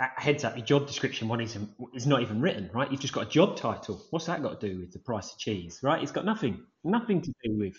uh, 0.00 0.06
heads 0.16 0.44
up, 0.44 0.56
your 0.56 0.64
job 0.64 0.86
description 0.86 1.26
one 1.26 1.40
is 1.40 1.58
is 1.92 2.06
not 2.06 2.22
even 2.22 2.40
written, 2.40 2.70
right? 2.72 2.90
You've 2.90 3.00
just 3.00 3.14
got 3.14 3.26
a 3.26 3.30
job 3.30 3.56
title. 3.56 4.00
What's 4.10 4.26
that 4.26 4.42
got 4.42 4.60
to 4.60 4.68
do 4.68 4.78
with 4.78 4.92
the 4.92 5.00
price 5.00 5.32
of 5.32 5.38
cheese, 5.38 5.80
right? 5.82 6.00
It's 6.00 6.12
got 6.12 6.24
nothing, 6.24 6.62
nothing 6.84 7.20
to 7.22 7.32
do 7.42 7.58
with 7.58 7.74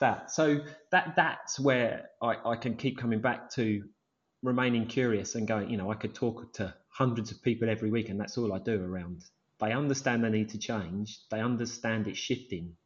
that. 0.00 0.30
So 0.30 0.60
that 0.92 1.14
that's 1.16 1.58
where 1.58 2.10
I, 2.22 2.36
I 2.44 2.56
can 2.56 2.76
keep 2.76 2.98
coming 2.98 3.20
back 3.20 3.50
to 3.54 3.82
remaining 4.42 4.86
curious 4.86 5.34
and 5.34 5.48
going. 5.48 5.68
You 5.68 5.78
know, 5.78 5.90
I 5.90 5.96
could 5.96 6.14
talk 6.14 6.52
to 6.54 6.72
hundreds 6.90 7.32
of 7.32 7.42
people 7.42 7.68
every 7.68 7.90
week, 7.90 8.08
and 8.08 8.20
that's 8.20 8.38
all 8.38 8.52
I 8.52 8.60
do 8.60 8.80
around. 8.80 9.24
They 9.58 9.72
understand 9.72 10.22
they 10.22 10.30
need 10.30 10.50
to 10.50 10.58
change. 10.58 11.18
They 11.28 11.40
understand 11.40 12.06
it's 12.06 12.18
shifting. 12.18 12.76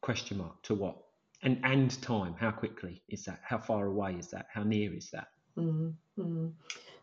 Question 0.00 0.38
mark 0.38 0.62
to 0.62 0.74
what? 0.74 0.96
And 1.42 1.60
and 1.64 2.00
time. 2.02 2.34
How 2.38 2.50
quickly 2.52 3.02
is 3.08 3.24
that? 3.24 3.40
How 3.42 3.58
far 3.58 3.86
away 3.86 4.14
is 4.14 4.28
that? 4.28 4.46
How 4.52 4.62
near 4.62 4.94
is 4.94 5.10
that? 5.10 5.28
Mm-hmm. 5.58 6.48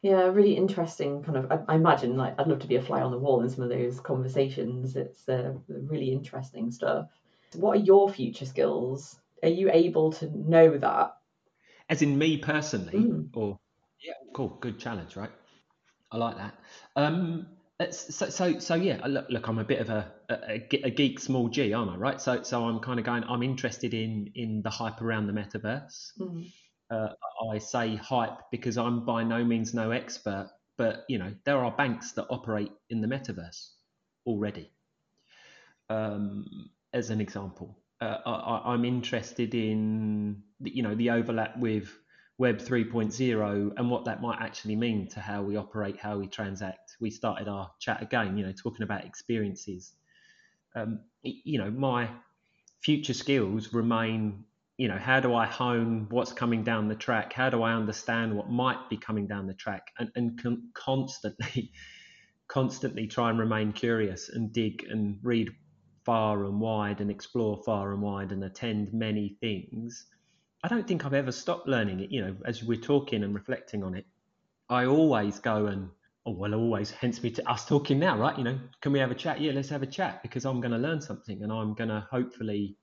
Yeah, 0.01 0.23
really 0.27 0.55
interesting. 0.55 1.23
Kind 1.23 1.37
of, 1.37 1.51
I, 1.51 1.73
I, 1.73 1.75
imagine 1.75 2.15
like 2.15 2.39
I'd 2.39 2.47
love 2.47 2.59
to 2.59 2.67
be 2.67 2.77
a 2.77 2.81
fly 2.81 3.01
on 3.01 3.11
the 3.11 3.17
wall 3.17 3.41
in 3.41 3.49
some 3.49 3.63
of 3.63 3.69
those 3.69 3.99
conversations. 3.99 4.95
It's 4.95 5.27
uh, 5.27 5.53
really 5.67 6.11
interesting 6.11 6.71
stuff. 6.71 7.09
What 7.55 7.77
are 7.77 7.81
your 7.81 8.09
future 8.09 8.45
skills? 8.45 9.19
Are 9.43 9.49
you 9.49 9.69
able 9.71 10.13
to 10.13 10.49
know 10.49 10.77
that? 10.77 11.17
As 11.89 12.01
in 12.01 12.17
me 12.17 12.37
personally, 12.37 12.93
mm. 12.93 13.27
or 13.33 13.59
yeah, 14.01 14.13
cool, 14.33 14.57
good 14.61 14.79
challenge, 14.79 15.15
right? 15.15 15.31
I 16.11 16.17
like 16.17 16.37
that. 16.37 16.55
Um, 16.95 17.47
so, 17.91 18.29
so, 18.29 18.59
so 18.59 18.75
yeah. 18.75 19.05
Look, 19.05 19.25
look, 19.29 19.47
I'm 19.47 19.59
a 19.59 19.63
bit 19.63 19.79
of 19.79 19.89
a, 19.89 20.11
a, 20.29 20.85
a 20.85 20.89
geek, 20.89 21.19
small 21.19 21.49
g, 21.49 21.73
aren't 21.73 21.91
I? 21.91 21.95
Right. 21.95 22.21
So, 22.21 22.43
so 22.43 22.65
I'm 22.65 22.79
kind 22.79 22.99
of 22.99 23.05
going. 23.05 23.23
I'm 23.23 23.43
interested 23.43 23.93
in 23.93 24.31
in 24.35 24.61
the 24.61 24.69
hype 24.69 25.01
around 25.01 25.27
the 25.27 25.33
metaverse. 25.33 26.11
Mm 26.19 26.51
uh, 26.89 27.09
I 27.51 27.57
say 27.59 27.95
hype 27.95 28.39
because 28.51 28.77
I'm 28.77 29.05
by 29.05 29.23
no 29.23 29.43
means 29.43 29.73
no 29.73 29.91
expert, 29.91 30.51
but 30.77 31.03
you 31.07 31.17
know 31.17 31.33
there 31.45 31.57
are 31.57 31.71
banks 31.71 32.13
that 32.13 32.25
operate 32.29 32.71
in 32.89 33.01
the 33.01 33.07
metaverse 33.07 33.69
already. 34.25 34.71
Um, 35.89 36.69
as 36.93 37.09
an 37.09 37.21
example, 37.21 37.77
uh, 38.01 38.17
I, 38.25 38.73
am 38.73 38.85
interested 38.85 39.53
in 39.53 40.41
you 40.61 40.83
know 40.83 40.95
the 40.95 41.11
overlap 41.11 41.57
with 41.57 41.89
Web 42.37 42.59
3.0 42.59 43.73
and 43.77 43.91
what 43.91 44.05
that 44.05 44.21
might 44.21 44.39
actually 44.41 44.75
mean 44.75 45.07
to 45.09 45.19
how 45.19 45.43
we 45.43 45.57
operate, 45.57 45.97
how 45.97 46.17
we 46.17 46.27
transact. 46.27 46.95
We 46.99 47.11
started 47.11 47.47
our 47.47 47.71
chat 47.79 48.01
again, 48.01 48.37
you 48.37 48.45
know, 48.45 48.53
talking 48.53 48.83
about 48.83 49.03
experiences. 49.03 49.93
Um, 50.75 51.01
you 51.23 51.59
know, 51.59 51.71
my 51.71 52.09
future 52.81 53.13
skills 53.13 53.73
remain 53.73 54.45
you 54.79 54.87
know, 54.87 54.97
how 54.97 55.19
do 55.19 55.35
I 55.35 55.45
hone 55.45 56.07
what's 56.09 56.31
coming 56.31 56.63
down 56.63 56.87
the 56.87 56.95
track? 56.95 57.33
How 57.33 57.49
do 57.49 57.63
I 57.63 57.73
understand 57.73 58.33
what 58.33 58.49
might 58.49 58.89
be 58.89 58.95
coming 58.95 59.27
down 59.27 59.45
the 59.45 59.53
track? 59.53 59.91
And, 59.99 60.09
and 60.15 60.41
con- 60.41 60.69
constantly, 60.73 61.73
constantly 62.47 63.05
try 63.05 63.29
and 63.29 63.37
remain 63.37 63.73
curious 63.73 64.29
and 64.29 64.53
dig 64.53 64.85
and 64.89 65.19
read 65.21 65.49
far 66.05 66.45
and 66.45 66.61
wide 66.61 67.01
and 67.01 67.11
explore 67.11 67.61
far 67.65 67.91
and 67.91 68.01
wide 68.01 68.31
and 68.31 68.41
attend 68.41 68.93
many 68.93 69.35
things. 69.41 70.05
I 70.63 70.69
don't 70.69 70.87
think 70.87 71.05
I've 71.05 71.13
ever 71.13 71.33
stopped 71.33 71.67
learning 71.67 71.99
it. 71.99 72.09
You 72.09 72.21
know, 72.21 72.37
as 72.45 72.63
we're 72.63 72.79
talking 72.79 73.25
and 73.25 73.35
reflecting 73.35 73.83
on 73.83 73.95
it, 73.95 74.05
I 74.69 74.85
always 74.85 75.39
go 75.39 75.65
and 75.65 75.89
oh 76.29 76.35
well, 76.37 76.53
always. 76.53 76.91
Hence 76.91 77.23
me 77.23 77.31
to 77.31 77.49
us 77.49 77.65
talking 77.65 77.99
now, 77.99 78.17
right? 78.17 78.37
You 78.37 78.43
know, 78.43 78.59
can 78.81 78.91
we 78.91 78.99
have 78.99 79.11
a 79.11 79.15
chat? 79.15 79.41
Yeah, 79.41 79.51
let's 79.53 79.69
have 79.69 79.81
a 79.81 79.87
chat 79.87 80.21
because 80.21 80.45
I'm 80.45 80.61
going 80.61 80.71
to 80.71 80.77
learn 80.77 81.01
something 81.01 81.41
and 81.43 81.51
I'm 81.51 81.73
going 81.73 81.89
to 81.89 82.07
hopefully 82.11 82.77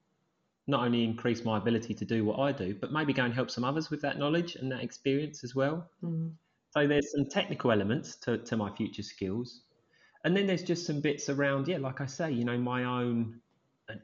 not 0.67 0.85
only 0.85 1.05
increase 1.05 1.45
my 1.45 1.59
ability 1.59 1.95
to 1.95 2.05
do 2.05 2.25
what 2.25 2.41
I 2.41 2.51
do, 2.51 2.75
but 2.81 2.93
maybe 2.93 3.13
go 3.13 3.25
and 3.25 3.33
help 3.33 3.51
some 3.51 3.65
others 3.65 3.89
with 3.89 4.01
that 4.03 4.19
knowledge 4.19 4.57
and 4.57 4.71
that 4.73 4.83
experience 4.83 5.45
as 5.45 5.55
well. 5.55 5.89
Mm. 6.03 6.33
So 6.71 6.87
there's 6.89 7.13
some 7.13 7.27
technical 7.27 7.71
elements 7.71 8.17
to, 8.17 8.39
to 8.39 8.57
my 8.57 8.75
future 8.75 9.05
skills. 9.05 9.63
And 10.25 10.37
then 10.37 10.49
there's 10.49 10.65
just 10.65 10.85
some 10.85 11.01
bits 11.01 11.29
around, 11.29 11.69
yeah, 11.69 11.79
like 11.79 12.01
I 12.01 12.07
say, 12.07 12.33
you 12.33 12.45
know, 12.45 12.59
my 12.59 12.83
own, 12.83 13.41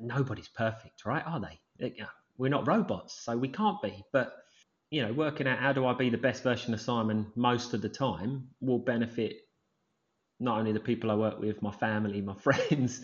nobody's 0.01 0.49
perfect, 0.49 1.05
right? 1.05 1.25
Are 1.27 1.41
they? 1.41 1.95
We're 2.39 2.49
not 2.49 2.69
robots, 2.69 3.21
so 3.25 3.37
we 3.37 3.49
can't 3.49 3.83
be. 3.83 4.05
But, 4.13 4.33
you 4.93 5.01
know, 5.01 5.13
working 5.13 5.49
out 5.49 5.59
how 5.59 5.73
do 5.73 5.87
I 5.87 5.95
be 5.95 6.11
the 6.11 6.19
best 6.19 6.43
version 6.43 6.75
of 6.75 6.81
Simon 6.81 7.33
most 7.35 7.73
of 7.73 7.81
the 7.81 7.89
time 7.89 8.49
will 8.61 8.79
benefit 8.79 9.39
not 10.39 10.59
only 10.59 10.73
the 10.73 10.81
people 10.81 11.11
I 11.11 11.15
work 11.15 11.41
with, 11.41 11.63
my 11.63 11.73
family, 11.73 12.21
my 12.21 12.35
friends, 12.47 13.01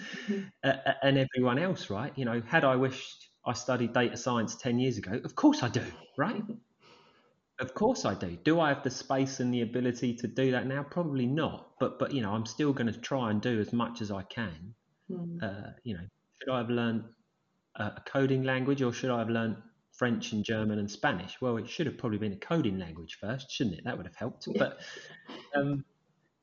uh, 0.62 0.72
and 1.02 1.16
everyone 1.16 1.58
else, 1.58 1.88
right? 1.88 2.12
You 2.14 2.26
know, 2.26 2.42
had 2.46 2.62
I 2.62 2.76
wished 2.76 3.28
I 3.46 3.54
studied 3.54 3.94
data 3.94 4.18
science 4.18 4.56
10 4.56 4.78
years 4.78 4.98
ago? 4.98 5.18
Of 5.24 5.34
course 5.34 5.62
I 5.62 5.70
do, 5.70 5.82
right? 6.18 6.42
of 7.60 7.74
course 7.74 8.04
I 8.04 8.14
do. 8.14 8.36
Do 8.44 8.60
I 8.60 8.68
have 8.68 8.82
the 8.84 8.90
space 8.90 9.40
and 9.40 9.52
the 9.52 9.62
ability 9.62 10.14
to 10.16 10.28
do 10.28 10.52
that 10.52 10.66
now? 10.66 10.82
Probably 10.82 11.26
not. 11.26 11.70
But 11.80 11.98
but 11.98 12.12
you 12.12 12.20
know, 12.20 12.32
I'm 12.32 12.46
still 12.46 12.74
going 12.74 12.92
to 12.92 13.00
try 13.00 13.30
and 13.30 13.40
do 13.40 13.58
as 13.60 13.72
much 13.72 14.02
as 14.02 14.10
I 14.10 14.22
can. 14.24 14.74
Mm. 15.10 15.42
Uh, 15.42 15.70
you 15.84 15.94
know, 15.94 16.04
should 16.38 16.52
I 16.52 16.58
have 16.58 16.70
learned 16.70 17.04
a 17.76 18.02
coding 18.06 18.42
language 18.42 18.82
or 18.82 18.92
should 18.92 19.10
I 19.10 19.20
have 19.20 19.30
learned 19.30 19.56
French 19.98 20.32
and 20.32 20.44
German 20.44 20.78
and 20.78 20.90
Spanish? 20.90 21.36
Well, 21.40 21.56
it 21.56 21.68
should 21.68 21.86
have 21.86 21.98
probably 21.98 22.18
been 22.18 22.32
a 22.32 22.36
coding 22.36 22.78
language 22.78 23.18
first, 23.20 23.50
shouldn't 23.50 23.76
it? 23.76 23.84
That 23.84 23.96
would 23.96 24.06
have 24.06 24.16
helped. 24.16 24.48
But 24.56 24.78
um, 25.54 25.84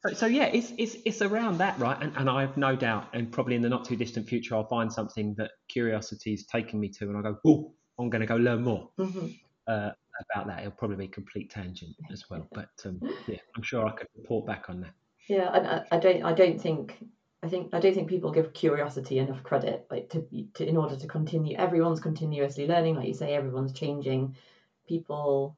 so, 0.05 0.13
so 0.13 0.25
yeah, 0.25 0.45
it's, 0.45 0.73
it's 0.77 0.97
it's 1.05 1.21
around 1.21 1.57
that, 1.59 1.79
right? 1.79 1.97
And, 2.01 2.15
and 2.17 2.29
I 2.29 2.41
have 2.41 2.57
no 2.57 2.75
doubt, 2.75 3.07
and 3.13 3.31
probably 3.31 3.55
in 3.55 3.61
the 3.61 3.69
not 3.69 3.85
too 3.85 3.95
distant 3.95 4.27
future, 4.27 4.55
I'll 4.55 4.67
find 4.67 4.91
something 4.91 5.33
that 5.37 5.51
curiosity 5.69 6.33
is 6.33 6.45
taking 6.45 6.79
me 6.79 6.89
to, 6.89 7.05
and 7.05 7.17
I 7.17 7.21
go, 7.21 7.37
oh, 7.47 7.73
I'm 7.97 8.09
going 8.09 8.21
to 8.21 8.27
go 8.27 8.35
learn 8.35 8.63
more 8.63 8.89
mm-hmm. 8.99 9.27
uh, 9.67 9.91
about 10.31 10.47
that. 10.47 10.59
It'll 10.59 10.71
probably 10.71 10.97
be 10.97 11.05
a 11.05 11.07
complete 11.07 11.49
tangent 11.49 11.95
as 12.11 12.25
well, 12.29 12.47
but 12.53 12.69
um, 12.85 12.99
yeah, 13.27 13.37
I'm 13.55 13.63
sure 13.63 13.87
I 13.87 13.91
could 13.91 14.07
report 14.15 14.45
back 14.45 14.69
on 14.69 14.81
that. 14.81 14.93
Yeah, 15.27 15.49
I, 15.49 15.95
I 15.95 15.99
don't 15.99 16.23
I 16.23 16.33
don't 16.33 16.61
think 16.61 16.97
I 17.45 17.47
think 17.47 17.73
I 17.73 17.79
don't 17.79 17.93
think 17.93 18.10
people 18.10 18.31
give 18.31 18.53
curiosity 18.53 19.19
enough 19.19 19.43
credit. 19.43 19.86
Like 19.91 20.10
to, 20.10 20.25
to 20.55 20.67
in 20.67 20.77
order 20.77 20.95
to 20.95 21.08
continue, 21.08 21.55
everyone's 21.58 21.99
continuously 21.99 22.67
learning. 22.67 22.95
Like 22.95 23.08
you 23.08 23.13
say, 23.13 23.36
everyone's 23.36 23.71
changing. 23.71 24.36
People, 24.88 25.55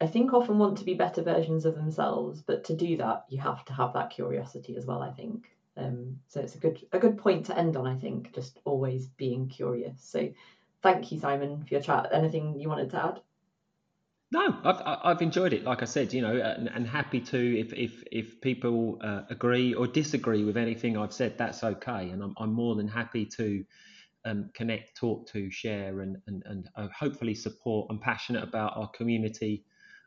I 0.00 0.08
think, 0.08 0.32
often 0.32 0.58
want 0.58 0.78
to 0.78 0.84
be 0.84 0.94
better 0.94 1.22
versions 1.22 1.64
of 1.64 1.76
themselves, 1.76 2.42
but 2.42 2.64
to 2.64 2.74
do 2.74 2.96
that, 2.96 3.24
you 3.28 3.40
have 3.40 3.64
to 3.66 3.72
have 3.72 3.92
that 3.92 4.10
curiosity 4.10 4.76
as 4.76 4.84
well. 4.84 5.00
I 5.00 5.12
think. 5.12 5.46
Um, 5.76 6.18
so 6.26 6.40
it's 6.40 6.56
a 6.56 6.58
good 6.58 6.84
a 6.92 6.98
good 6.98 7.18
point 7.18 7.46
to 7.46 7.56
end 7.56 7.76
on. 7.76 7.86
I 7.86 7.96
think 7.96 8.34
just 8.34 8.58
always 8.64 9.06
being 9.06 9.48
curious. 9.48 10.02
So 10.02 10.32
thank 10.82 11.12
you, 11.12 11.20
Simon, 11.20 11.62
for 11.62 11.68
your 11.74 11.82
chat. 11.82 12.08
Anything 12.12 12.58
you 12.58 12.68
wanted 12.68 12.90
to 12.90 13.04
add? 13.04 13.20
No, 14.32 14.58
I've 14.64 14.82
I've 14.84 15.22
enjoyed 15.22 15.52
it. 15.52 15.62
Like 15.62 15.82
I 15.82 15.84
said, 15.84 16.12
you 16.12 16.20
know, 16.20 16.36
and, 16.36 16.68
and 16.68 16.86
happy 16.86 17.20
to 17.20 17.60
if 17.60 17.72
if 17.72 18.02
if 18.10 18.40
people 18.40 18.98
uh, 19.00 19.22
agree 19.30 19.72
or 19.72 19.86
disagree 19.86 20.44
with 20.44 20.56
anything 20.56 20.96
I've 20.96 21.12
said, 21.12 21.38
that's 21.38 21.62
okay, 21.62 22.10
and 22.10 22.22
I'm 22.22 22.34
I'm 22.38 22.52
more 22.52 22.74
than 22.74 22.88
happy 22.88 23.24
to 23.36 23.64
um, 24.24 24.50
connect, 24.54 24.96
talk 24.96 25.28
to, 25.28 25.48
share, 25.50 26.00
and 26.00 26.16
and 26.26 26.42
and 26.46 26.68
uh, 26.74 26.88
hopefully 26.98 27.34
support. 27.36 27.86
I'm 27.88 28.00
passionate 28.00 28.42
about 28.42 28.76
our 28.76 28.88
community. 28.90 29.64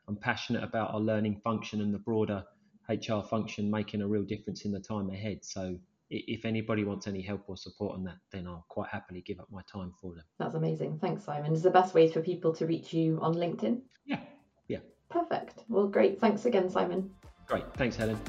I'm 0.09 0.17
passionate 0.17 0.63
about 0.63 0.93
our 0.93 0.99
learning 0.99 1.39
function 1.41 1.79
and 1.81 1.93
the 1.93 1.99
broader 1.99 2.43
HR 2.89 3.21
function 3.21 3.71
making 3.71 4.01
a 4.01 4.07
real 4.07 4.23
difference 4.23 4.65
in 4.65 4.71
the 4.71 4.81
time 4.81 5.09
ahead. 5.11 5.45
So 5.45 5.77
if 6.09 6.45
anybody 6.45 6.83
wants 6.83 7.05
any 7.07 7.21
help 7.21 7.43
or 7.47 7.55
support 7.57 7.95
on 7.95 8.03
that, 8.05 8.17
then 8.31 8.47
I'll 8.47 8.65
quite 8.69 8.89
happily 8.89 9.21
give 9.21 9.39
up 9.39 9.47
my 9.51 9.61
time 9.71 9.93
for 10.01 10.15
them. 10.15 10.23
That's 10.39 10.55
amazing. 10.55 10.97
Thanks, 10.99 11.23
Simon. 11.23 11.53
Is 11.53 11.61
the 11.61 11.69
best 11.69 11.93
way 11.93 12.11
for 12.11 12.21
people 12.21 12.55
to 12.55 12.65
reach 12.65 12.91
you 12.93 13.19
on 13.21 13.35
LinkedIn? 13.35 13.81
Yeah, 14.05 14.19
yeah. 14.67 14.79
Perfect. 15.09 15.65
Well, 15.69 15.87
great. 15.87 16.19
Thanks 16.19 16.45
again, 16.45 16.69
Simon. 16.69 17.11
Great. 17.47 17.71
Thanks, 17.75 17.95
Helen. 17.95 18.19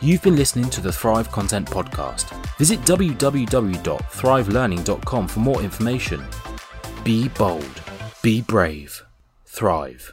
You've 0.00 0.22
been 0.22 0.36
listening 0.36 0.70
to 0.70 0.80
the 0.80 0.92
Thrive 0.92 1.30
Content 1.32 1.68
Podcast. 1.68 2.30
Visit 2.58 2.80
www.thrivelearning.com 2.82 5.28
for 5.28 5.40
more 5.40 5.60
information. 5.62 6.24
Be 7.02 7.26
bold, 7.28 7.82
be 8.22 8.42
brave, 8.42 9.02
thrive. 9.46 10.12